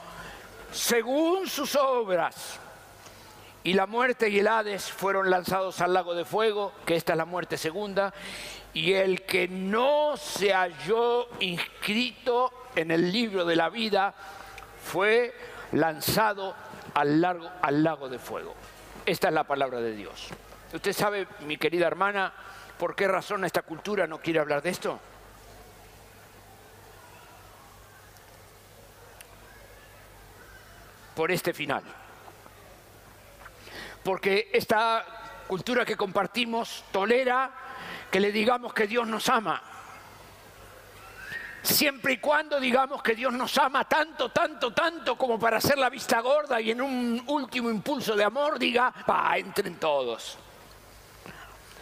según 0.71 1.49
sus 1.49 1.75
obras. 1.77 2.61
Y 3.65 3.75
la 3.75 3.87
muerte 3.87 4.29
y 4.29 4.39
el 4.39 4.47
Hades 4.47 4.93
fueron 4.93 5.29
lanzados 5.29 5.81
al 5.81 5.93
lago 5.93 6.15
de 6.15 6.25
fuego, 6.25 6.73
que 6.85 6.95
esta 6.95 7.15
es 7.15 7.17
la 7.17 7.25
muerte 7.25 7.57
segunda. 7.57 8.13
Y 8.75 8.93
el 8.93 9.23
que 9.23 9.49
no 9.49 10.17
se 10.17 10.53
halló 10.53 11.29
inscrito 11.41 12.53
en 12.77 12.91
el 12.91 13.11
libro 13.11 13.45
de 13.45 13.57
la 13.57 13.71
vida 13.71 14.15
fue 14.85 15.35
lanzado 15.73 16.55
al, 16.95 17.25
al 17.63 17.83
lago 17.83 18.09
de 18.09 18.19
fuego. 18.19 18.55
Esta 19.05 19.29
es 19.29 19.35
la 19.35 19.45
palabra 19.45 19.81
de 19.81 19.97
Dios. 19.97 20.29
¿Usted 20.73 20.93
sabe, 20.93 21.27
mi 21.41 21.57
querida 21.57 21.87
hermana, 21.87 22.33
por 22.79 22.95
qué 22.95 23.09
razón 23.09 23.45
esta 23.45 23.63
cultura 23.63 24.07
no 24.07 24.19
quiere 24.19 24.39
hablar 24.39 24.63
de 24.63 24.71
esto? 24.71 25.01
Por 31.17 31.33
este 31.33 31.53
final. 31.53 31.83
Porque 34.05 34.51
esta 34.53 35.05
cultura 35.49 35.85
que 35.85 35.97
compartimos 35.97 36.85
tolera 36.93 37.51
que 38.09 38.21
le 38.21 38.31
digamos 38.31 38.73
que 38.73 38.87
Dios 38.87 39.09
nos 39.09 39.29
ama 39.29 39.61
siempre 41.67 42.15
y 42.15 42.19
cuando 42.19 42.61
digamos 42.61 43.03
que 43.03 43.15
Dios 43.15 43.33
nos 43.33 43.57
ama 43.59 43.85
tanto, 43.85 44.31
tanto, 44.31 44.73
tanto 44.73 45.17
como 45.17 45.39
para 45.39 45.59
hacer 45.59 45.77
la 45.79 45.91
vista 45.91 46.21
gorda 46.21 46.61
y 46.61 46.71
en 46.71 46.81
un 46.81 47.23
último 47.27 47.71
impulso 47.71 48.15
de 48.15 48.25
amor 48.25 48.59
diga, 48.59 48.93
va, 49.09 49.37
entren 49.37 49.77
todos. 49.77 50.39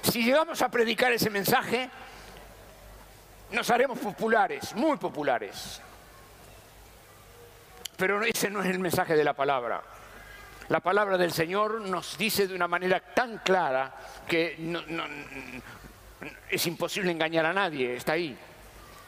Si 0.03 0.23
llegamos 0.25 0.61
a 0.63 0.69
predicar 0.69 1.13
ese 1.13 1.31
mensaje, 1.31 1.91
nos 3.51 3.71
haremos 3.71 3.99
populares, 3.99 4.75
muy 4.75 4.97
populares. 4.97 5.81
Pero 8.05 8.23
ese 8.23 8.51
no 8.51 8.61
es 8.61 8.67
el 8.67 8.81
mensaje 8.81 9.17
de 9.17 9.25
la 9.25 9.33
palabra. 9.33 9.83
La 10.69 10.81
palabra 10.81 11.17
del 11.17 11.33
Señor 11.33 11.81
nos 11.81 12.19
dice 12.19 12.47
de 12.47 12.55
una 12.55 12.69
manera 12.69 13.01
tan 13.01 13.39
clara 13.39 13.95
que 14.29 14.59
es 16.51 16.67
imposible 16.67 17.11
engañar 17.11 17.47
a 17.47 17.55
nadie, 17.55 17.97
está 17.97 18.13
ahí. 18.13 18.37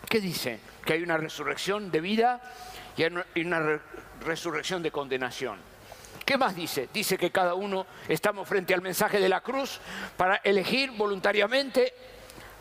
¿Qué 0.09 0.19
dice? 0.19 0.61
Que 0.83 0.95
hay 0.95 1.03
una 1.03 1.19
resurrección 1.19 1.91
de 1.91 2.01
vida 2.01 2.41
y 2.97 3.05
una 3.43 3.83
resurrección 4.25 4.83
de 4.83 4.91
condenación. 4.91 5.59
¿Qué 6.25 6.39
más 6.39 6.57
dice? 6.57 6.89
Dice 6.91 7.19
que 7.19 7.31
cada 7.31 7.53
uno 7.53 7.87
estamos 8.09 8.49
frente 8.49 8.73
al 8.73 8.81
mensaje 8.81 9.21
de 9.21 9.29
la 9.29 9.43
cruz 9.43 9.79
para 10.17 10.37
elegir 10.37 10.93
voluntariamente 10.93 11.93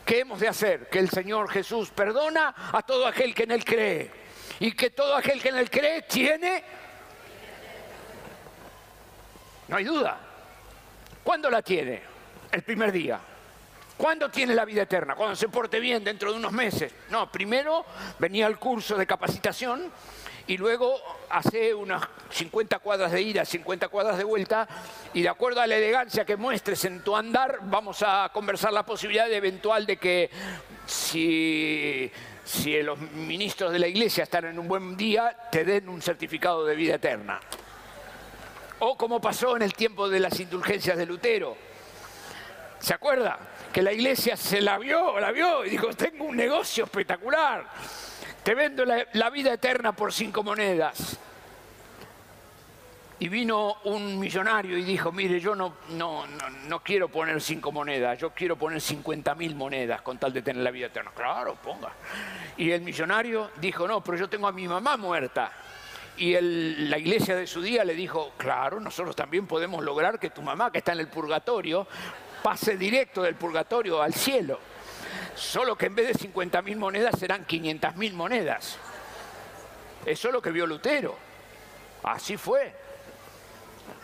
qué 0.04 0.20
hemos 0.20 0.38
de 0.38 0.48
hacer. 0.48 0.90
Que 0.90 0.98
el 0.98 1.08
Señor 1.08 1.48
Jesús 1.48 1.88
perdona 1.92 2.54
a 2.72 2.82
todo 2.82 3.06
aquel 3.06 3.34
que 3.34 3.44
en 3.44 3.52
Él 3.52 3.64
cree. 3.64 4.25
Y 4.60 4.72
que 4.72 4.90
todo 4.90 5.14
aquel 5.14 5.40
que 5.40 5.48
en 5.48 5.58
Él 5.58 5.70
cree 5.70 6.02
tiene... 6.02 6.62
No 9.68 9.76
hay 9.76 9.84
duda. 9.84 10.18
¿Cuándo 11.22 11.50
la 11.50 11.60
tiene? 11.60 12.02
El 12.52 12.62
primer 12.62 12.92
día. 12.92 13.18
¿Cuándo 13.96 14.30
tiene 14.30 14.54
la 14.54 14.64
vida 14.64 14.82
eterna? 14.82 15.14
Cuando 15.14 15.34
se 15.34 15.48
porte 15.48 15.80
bien 15.80 16.04
dentro 16.04 16.30
de 16.30 16.38
unos 16.38 16.52
meses. 16.52 16.92
No, 17.10 17.30
primero 17.32 17.84
venía 18.18 18.46
el 18.46 18.58
curso 18.58 18.96
de 18.96 19.06
capacitación 19.06 19.90
y 20.46 20.56
luego 20.56 20.96
hace 21.28 21.74
unas 21.74 22.02
50 22.30 22.78
cuadras 22.78 23.12
de 23.12 23.20
ida, 23.20 23.44
50 23.44 23.88
cuadras 23.88 24.18
de 24.18 24.24
vuelta 24.24 24.68
y 25.12 25.22
de 25.22 25.28
acuerdo 25.28 25.60
a 25.60 25.66
la 25.66 25.76
elegancia 25.76 26.24
que 26.24 26.36
muestres 26.36 26.84
en 26.84 27.02
tu 27.02 27.16
andar, 27.16 27.58
vamos 27.62 28.02
a 28.06 28.30
conversar 28.32 28.72
la 28.72 28.84
posibilidad 28.84 29.30
eventual 29.32 29.86
de 29.86 29.96
que 29.96 30.30
si, 30.86 32.10
si 32.44 32.82
los 32.82 32.98
ministros 32.98 33.72
de 33.72 33.78
la 33.78 33.88
iglesia 33.88 34.24
están 34.24 34.44
en 34.46 34.58
un 34.58 34.68
buen 34.68 34.96
día, 34.96 35.36
te 35.50 35.64
den 35.64 35.88
un 35.88 36.00
certificado 36.00 36.64
de 36.64 36.76
vida 36.76 36.94
eterna. 36.94 37.40
O 38.78 38.96
como 38.96 39.20
pasó 39.20 39.56
en 39.56 39.62
el 39.62 39.74
tiempo 39.74 40.08
de 40.08 40.20
las 40.20 40.38
indulgencias 40.38 40.96
de 40.96 41.06
Lutero. 41.06 41.56
¿Se 42.78 42.92
acuerda? 42.92 43.38
que 43.76 43.82
la 43.82 43.92
iglesia 43.92 44.38
se 44.38 44.62
la 44.62 44.78
vio, 44.78 45.20
la 45.20 45.30
vio 45.32 45.62
y 45.62 45.68
dijo, 45.68 45.88
tengo 45.92 46.24
un 46.24 46.34
negocio 46.34 46.84
espectacular, 46.84 47.62
te 48.46 48.54
vendo 48.54 48.84
la, 48.84 49.30
vida 49.30 49.54
eterna 49.54 49.90
por 49.90 50.12
cinco 50.12 50.44
monedas. 50.44 51.18
Y 53.18 53.28
vino 53.28 53.78
un 53.82 54.20
millonario 54.20 54.78
y 54.78 54.84
dijo, 54.84 55.10
mire, 55.10 55.40
yo 55.40 55.56
no, 55.56 55.78
no, 55.88 56.24
no, 56.68 56.80
quiero 56.80 57.08
poner 57.08 57.40
cinco 57.40 57.72
monedas, 57.72 58.16
yo 58.20 58.30
quiero 58.30 58.54
poner 58.54 58.80
50 58.80 59.34
mil 59.34 59.56
monedas 59.56 60.00
con 60.00 60.18
tal 60.18 60.32
de 60.32 60.42
tener 60.42 60.62
la 60.62 60.70
vida 60.70 60.86
eterna. 60.86 61.10
Claro, 61.12 61.56
ponga. 61.56 61.90
Y 62.56 62.70
el 62.70 62.82
millonario 62.82 63.50
dijo, 63.56 63.88
no, 63.88 64.00
pero 64.04 64.16
yo 64.16 64.28
tengo 64.28 64.46
a 64.46 64.52
mi 64.52 64.68
mamá 64.68 64.96
muerta. 64.96 65.50
Y 66.16 66.36
la 66.40 66.98
iglesia 66.98 67.34
de 67.34 67.48
su 67.48 67.60
día 67.60 67.84
le 67.84 67.96
dijo, 67.96 68.34
claro, 68.36 68.78
nosotros 68.78 69.16
también 69.16 69.48
podemos 69.48 69.82
lograr 69.82 70.20
que 70.20 70.30
tu 70.30 70.40
mamá, 70.40 70.70
que 70.70 70.78
está 70.78 70.92
en 70.92 71.00
el 71.00 71.08
purgatorio, 71.08 71.88
pase 72.44 72.76
directo 72.76 73.22
del 73.22 73.34
purgatorio 73.34 74.00
al 74.00 74.14
cielo. 74.14 74.60
Solo 75.36 75.76
que 75.76 75.86
en 75.86 75.94
vez 75.94 76.08
de 76.08 76.28
50.000 76.28 76.76
monedas 76.76 77.18
serán 77.18 77.46
500.000 77.46 78.12
monedas. 78.14 78.78
Eso 80.04 80.28
es 80.28 80.34
lo 80.34 80.40
que 80.40 80.50
vio 80.50 80.66
Lutero. 80.66 81.16
Así 82.02 82.36
fue. 82.36 82.74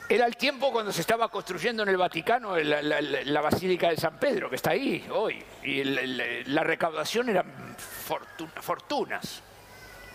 Era 0.08 0.26
el 0.26 0.36
tiempo 0.36 0.70
cuando 0.70 0.92
se 0.92 1.00
estaba 1.00 1.28
construyendo 1.28 1.82
en 1.84 1.88
el 1.88 1.96
Vaticano 1.96 2.58
la, 2.58 3.40
Basílica 3.40 3.88
de 3.88 3.96
San 3.96 4.18
Pedro, 4.18 4.50
que 4.50 4.56
está 4.56 4.72
ahí 4.72 5.06
hoy. 5.10 5.42
Y 5.62 5.84
la, 5.84 6.62
recaudación 6.62 7.30
eran 7.30 7.76
fortunas. 8.60 9.42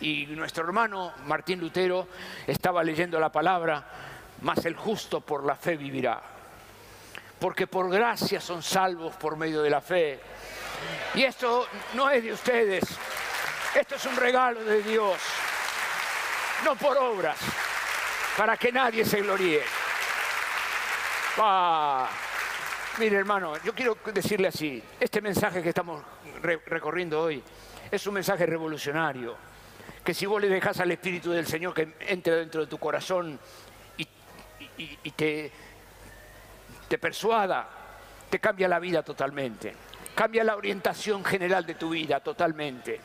Y 0.01 0.27
nuestro 0.27 0.65
hermano 0.65 1.13
Martín 1.25 1.60
Lutero 1.60 2.08
estaba 2.45 2.84
leyendo 2.84 3.19
la 3.19 3.32
palabra, 3.32 3.84
más 4.41 4.63
el 4.65 4.75
justo 4.75 5.21
por 5.21 5.43
la 5.43 5.56
fe 5.56 5.75
vivirá 5.75 6.21
porque 7.39 7.67
por 7.67 7.89
gracia 7.89 8.41
son 8.41 8.63
salvos 8.63 9.15
por 9.15 9.38
medio 9.38 9.62
de 9.62 9.69
la 9.69 9.82
fe. 9.82 10.19
Y 11.15 11.23
esto 11.23 11.67
no 11.93 12.10
es 12.10 12.23
de 12.23 12.34
ustedes, 12.34 12.84
esto 13.76 13.95
es 13.95 14.06
un 14.06 14.15
regalo 14.15 14.63
de 14.63 14.84
Dios, 14.84 15.17
no 16.63 16.76
por 16.76 16.97
obras, 16.97 17.38
para 18.36 18.58
que 18.58 18.71
nadie 18.71 19.06
se 19.06 19.21
gloríe. 19.21 19.62
Ah, 21.38 22.10
mire 22.97 23.17
hermano, 23.17 23.54
yo 23.63 23.73
quiero 23.73 23.97
decirle 24.13 24.47
así, 24.47 24.84
este 25.00 25.21
mensaje 25.21 25.62
que 25.62 25.69
estamos 25.69 26.04
recorriendo 26.41 27.21
hoy 27.21 27.43
es 27.89 28.06
un 28.08 28.15
mensaje 28.15 28.45
revolucionario, 28.45 29.36
que 30.04 30.13
si 30.13 30.26
vos 30.26 30.41
le 30.41 30.50
dejas 30.50 30.80
al 30.80 30.91
Espíritu 30.91 31.32
del 31.32 31.47
Señor 31.47 31.73
que 31.73 31.95
entre 32.02 32.36
dentro 32.36 32.62
de 32.62 32.67
tu 32.67 32.78
corazón 32.78 33.39
y 35.04 35.12
te 35.12 35.52
te 36.88 36.97
persuada, 36.97 37.67
te 38.30 38.39
cambia 38.39 38.67
la 38.67 38.80
vida 38.80 39.04
totalmente, 39.04 39.73
cambia 40.17 40.43
la 40.43 40.56
orientación 40.56 41.23
general 41.23 41.63
de 41.63 41.75
tu 41.75 41.91
vida 41.91 42.19
totalmente. 42.19 42.99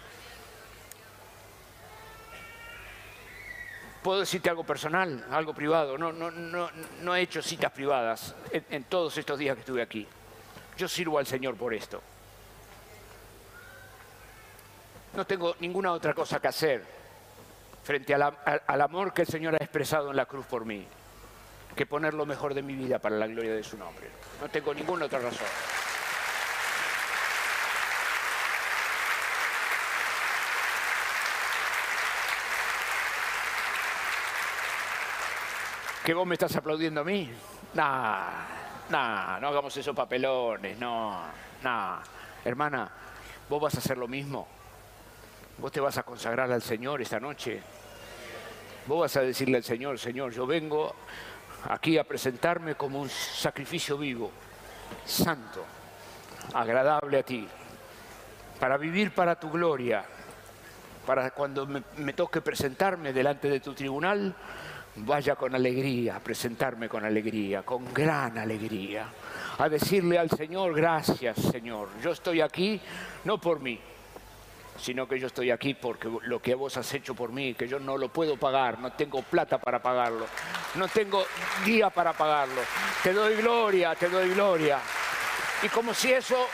Puedo 4.02 4.20
decirte 4.20 4.48
algo 4.48 4.64
personal, 4.64 5.26
algo 5.30 5.52
privado. 5.52 5.98
No, 5.98 6.10
no, 6.10 6.30
no, 6.30 6.70
no 7.02 7.14
he 7.14 7.20
hecho 7.20 7.42
citas 7.42 7.70
privadas 7.70 8.34
en, 8.50 8.84
todos 8.84 9.18
estos 9.18 9.38
días 9.38 9.54
que 9.56 9.60
estuve 9.60 9.82
aquí. 9.82 10.08
Yo 10.78 10.88
sirvo 10.88 11.18
al 11.18 11.26
Señor 11.26 11.54
por 11.54 11.74
esto. 11.74 12.02
No 15.14 15.26
tengo 15.26 15.54
ninguna 15.60 15.92
otra 15.92 16.14
cosa 16.14 16.40
que 16.40 16.48
hacer 16.48 16.82
frente 17.84 18.14
al, 18.14 18.22
al 18.66 18.80
amor 18.80 19.12
que 19.12 19.22
el 19.22 19.28
Señor 19.28 19.54
ha 19.54 19.62
expresado 19.62 20.10
en 20.10 20.16
la 20.16 20.24
cruz 20.24 20.46
por 20.46 20.64
mí, 20.64 20.86
que 21.76 21.84
poner 21.84 22.14
lo 22.14 22.24
mejor 22.24 22.54
de 22.54 22.62
mi 22.62 22.74
vida 22.74 22.98
para 22.98 23.16
la 23.18 23.26
gloria 23.26 23.54
de 23.54 23.62
su 23.62 23.76
nombre. 23.76 24.08
No 24.40 24.48
tengo 24.48 24.72
ninguna 24.72 25.04
otra 25.04 25.18
razón. 25.18 25.81
¿Que 36.04 36.14
vos 36.14 36.26
me 36.26 36.34
estás 36.34 36.56
aplaudiendo 36.56 37.02
a 37.02 37.04
mí? 37.04 37.30
Nah, 37.74 38.28
nah, 38.90 39.38
no 39.38 39.48
hagamos 39.48 39.76
esos 39.76 39.94
papelones, 39.94 40.76
no, 40.76 41.22
nah. 41.62 42.00
Hermana, 42.44 42.90
vos 43.48 43.62
vas 43.62 43.76
a 43.76 43.78
hacer 43.78 43.96
lo 43.96 44.08
mismo. 44.08 44.48
Vos 45.58 45.70
te 45.70 45.78
vas 45.78 45.96
a 45.98 46.02
consagrar 46.02 46.50
al 46.50 46.60
Señor 46.60 47.00
esta 47.00 47.20
noche. 47.20 47.62
Vos 48.86 49.02
vas 49.02 49.16
a 49.16 49.20
decirle 49.20 49.58
al 49.58 49.62
Señor, 49.62 49.96
Señor, 49.96 50.32
yo 50.32 50.44
vengo 50.44 50.92
aquí 51.68 51.96
a 51.98 52.02
presentarme 52.02 52.74
como 52.74 53.00
un 53.00 53.08
sacrificio 53.08 53.96
vivo, 53.96 54.32
santo, 55.04 55.64
agradable 56.52 57.20
a 57.20 57.22
ti, 57.22 57.46
para 58.58 58.76
vivir 58.76 59.14
para 59.14 59.38
tu 59.38 59.52
gloria, 59.52 60.04
para 61.06 61.30
cuando 61.30 61.64
me, 61.64 61.84
me 61.98 62.12
toque 62.12 62.40
presentarme 62.40 63.12
delante 63.12 63.48
de 63.48 63.60
tu 63.60 63.72
tribunal, 63.72 64.34
vaya 64.96 65.36
con 65.36 65.54
alegría, 65.54 66.16
a 66.16 66.20
presentarme 66.20 66.88
con 66.88 67.04
alegría, 67.04 67.62
con 67.62 67.92
gran 67.92 68.38
alegría, 68.38 69.06
a 69.58 69.68
decirle 69.68 70.18
al 70.18 70.30
Señor, 70.30 70.74
gracias 70.74 71.38
Señor, 71.38 71.88
yo 72.02 72.10
estoy 72.10 72.40
aquí 72.40 72.80
no 73.24 73.38
por 73.38 73.60
mí, 73.60 73.78
sino 74.78 75.06
que 75.06 75.18
yo 75.18 75.28
estoy 75.28 75.50
aquí 75.50 75.74
porque 75.74 76.10
lo 76.24 76.40
que 76.40 76.54
vos 76.54 76.76
has 76.76 76.92
hecho 76.94 77.14
por 77.14 77.32
mí, 77.32 77.54
que 77.54 77.68
yo 77.68 77.78
no 77.78 77.96
lo 77.96 78.08
puedo 78.08 78.36
pagar, 78.36 78.78
no 78.78 78.92
tengo 78.92 79.22
plata 79.22 79.58
para 79.58 79.80
pagarlo, 79.80 80.26
no 80.74 80.88
tengo 80.88 81.24
día 81.64 81.90
para 81.90 82.12
pagarlo. 82.12 82.60
Te 83.02 83.12
doy 83.12 83.36
gloria, 83.36 83.94
te 83.94 84.08
doy 84.08 84.30
gloria. 84.30 84.78
Y 85.62 85.68
como 85.68 85.94
si 85.94 86.12
eso, 86.12 86.48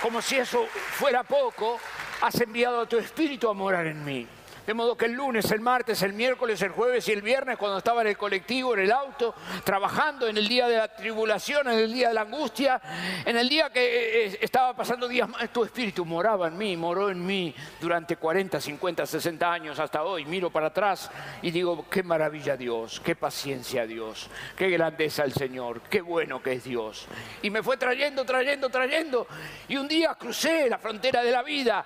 como 0.00 0.22
si 0.22 0.36
eso 0.36 0.66
fuera 0.66 1.24
poco, 1.24 1.78
has 2.20 2.40
enviado 2.40 2.82
a 2.82 2.88
tu 2.88 2.98
espíritu 2.98 3.48
a 3.48 3.54
morar 3.54 3.86
en 3.86 4.04
mí. 4.04 4.26
De 4.66 4.74
modo 4.74 4.96
que 4.96 5.06
el 5.06 5.12
lunes, 5.12 5.50
el 5.50 5.60
martes, 5.60 6.02
el 6.02 6.12
miércoles, 6.12 6.62
el 6.62 6.70
jueves 6.70 7.08
y 7.08 7.12
el 7.12 7.22
viernes, 7.22 7.58
cuando 7.58 7.78
estaba 7.78 8.02
en 8.02 8.08
el 8.08 8.16
colectivo, 8.16 8.74
en 8.74 8.80
el 8.80 8.92
auto, 8.92 9.34
trabajando 9.64 10.28
en 10.28 10.36
el 10.36 10.46
día 10.46 10.68
de 10.68 10.76
la 10.76 10.88
tribulación, 10.88 11.68
en 11.68 11.78
el 11.78 11.92
día 11.92 12.08
de 12.08 12.14
la 12.14 12.22
angustia, 12.22 12.80
en 13.24 13.36
el 13.36 13.48
día 13.48 13.70
que 13.70 14.26
eh, 14.26 14.38
estaba 14.40 14.74
pasando 14.74 15.08
días 15.08 15.28
tu 15.52 15.64
espíritu 15.64 16.04
moraba 16.04 16.48
en 16.48 16.56
mí, 16.56 16.76
moró 16.76 17.10
en 17.10 17.24
mí 17.24 17.54
durante 17.80 18.16
40, 18.16 18.60
50, 18.60 19.06
60 19.06 19.52
años 19.52 19.78
hasta 19.78 20.02
hoy. 20.02 20.24
Miro 20.24 20.50
para 20.50 20.68
atrás 20.68 21.10
y 21.42 21.50
digo, 21.50 21.86
qué 21.90 22.02
maravilla 22.02 22.56
Dios, 22.56 23.00
qué 23.04 23.16
paciencia 23.16 23.86
Dios, 23.86 24.28
qué 24.56 24.70
grandeza 24.70 25.24
el 25.24 25.32
Señor, 25.32 25.80
qué 25.82 26.00
bueno 26.00 26.42
que 26.42 26.52
es 26.52 26.64
Dios. 26.64 27.06
Y 27.42 27.50
me 27.50 27.62
fue 27.62 27.76
trayendo, 27.76 28.24
trayendo, 28.24 28.68
trayendo. 28.70 29.26
Y 29.68 29.76
un 29.76 29.88
día 29.88 30.14
crucé 30.14 30.68
la 30.68 30.78
frontera 30.78 31.22
de 31.22 31.32
la 31.32 31.42
vida 31.42 31.84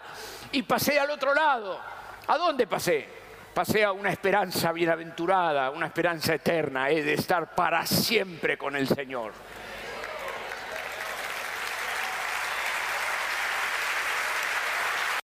y 0.53 0.63
pasé 0.63 0.99
al 0.99 1.11
otro 1.11 1.35
lado. 1.35 1.96
¿A 2.29 2.37
dónde 2.39 2.67
pasé? 2.67 3.07
Pasé 3.55 3.85
a 3.85 3.93
una 3.93 4.11
esperanza 4.11 4.73
bienaventurada, 4.73 5.71
una 5.71 5.87
esperanza 5.87 6.35
eterna, 6.35 6.91
es 6.91 7.05
de 7.05 7.15
estar 7.15 7.55
para 7.55 7.87
siempre 7.87 8.59
con 8.59 8.77
el 8.77 8.89
Señor. 8.89 9.33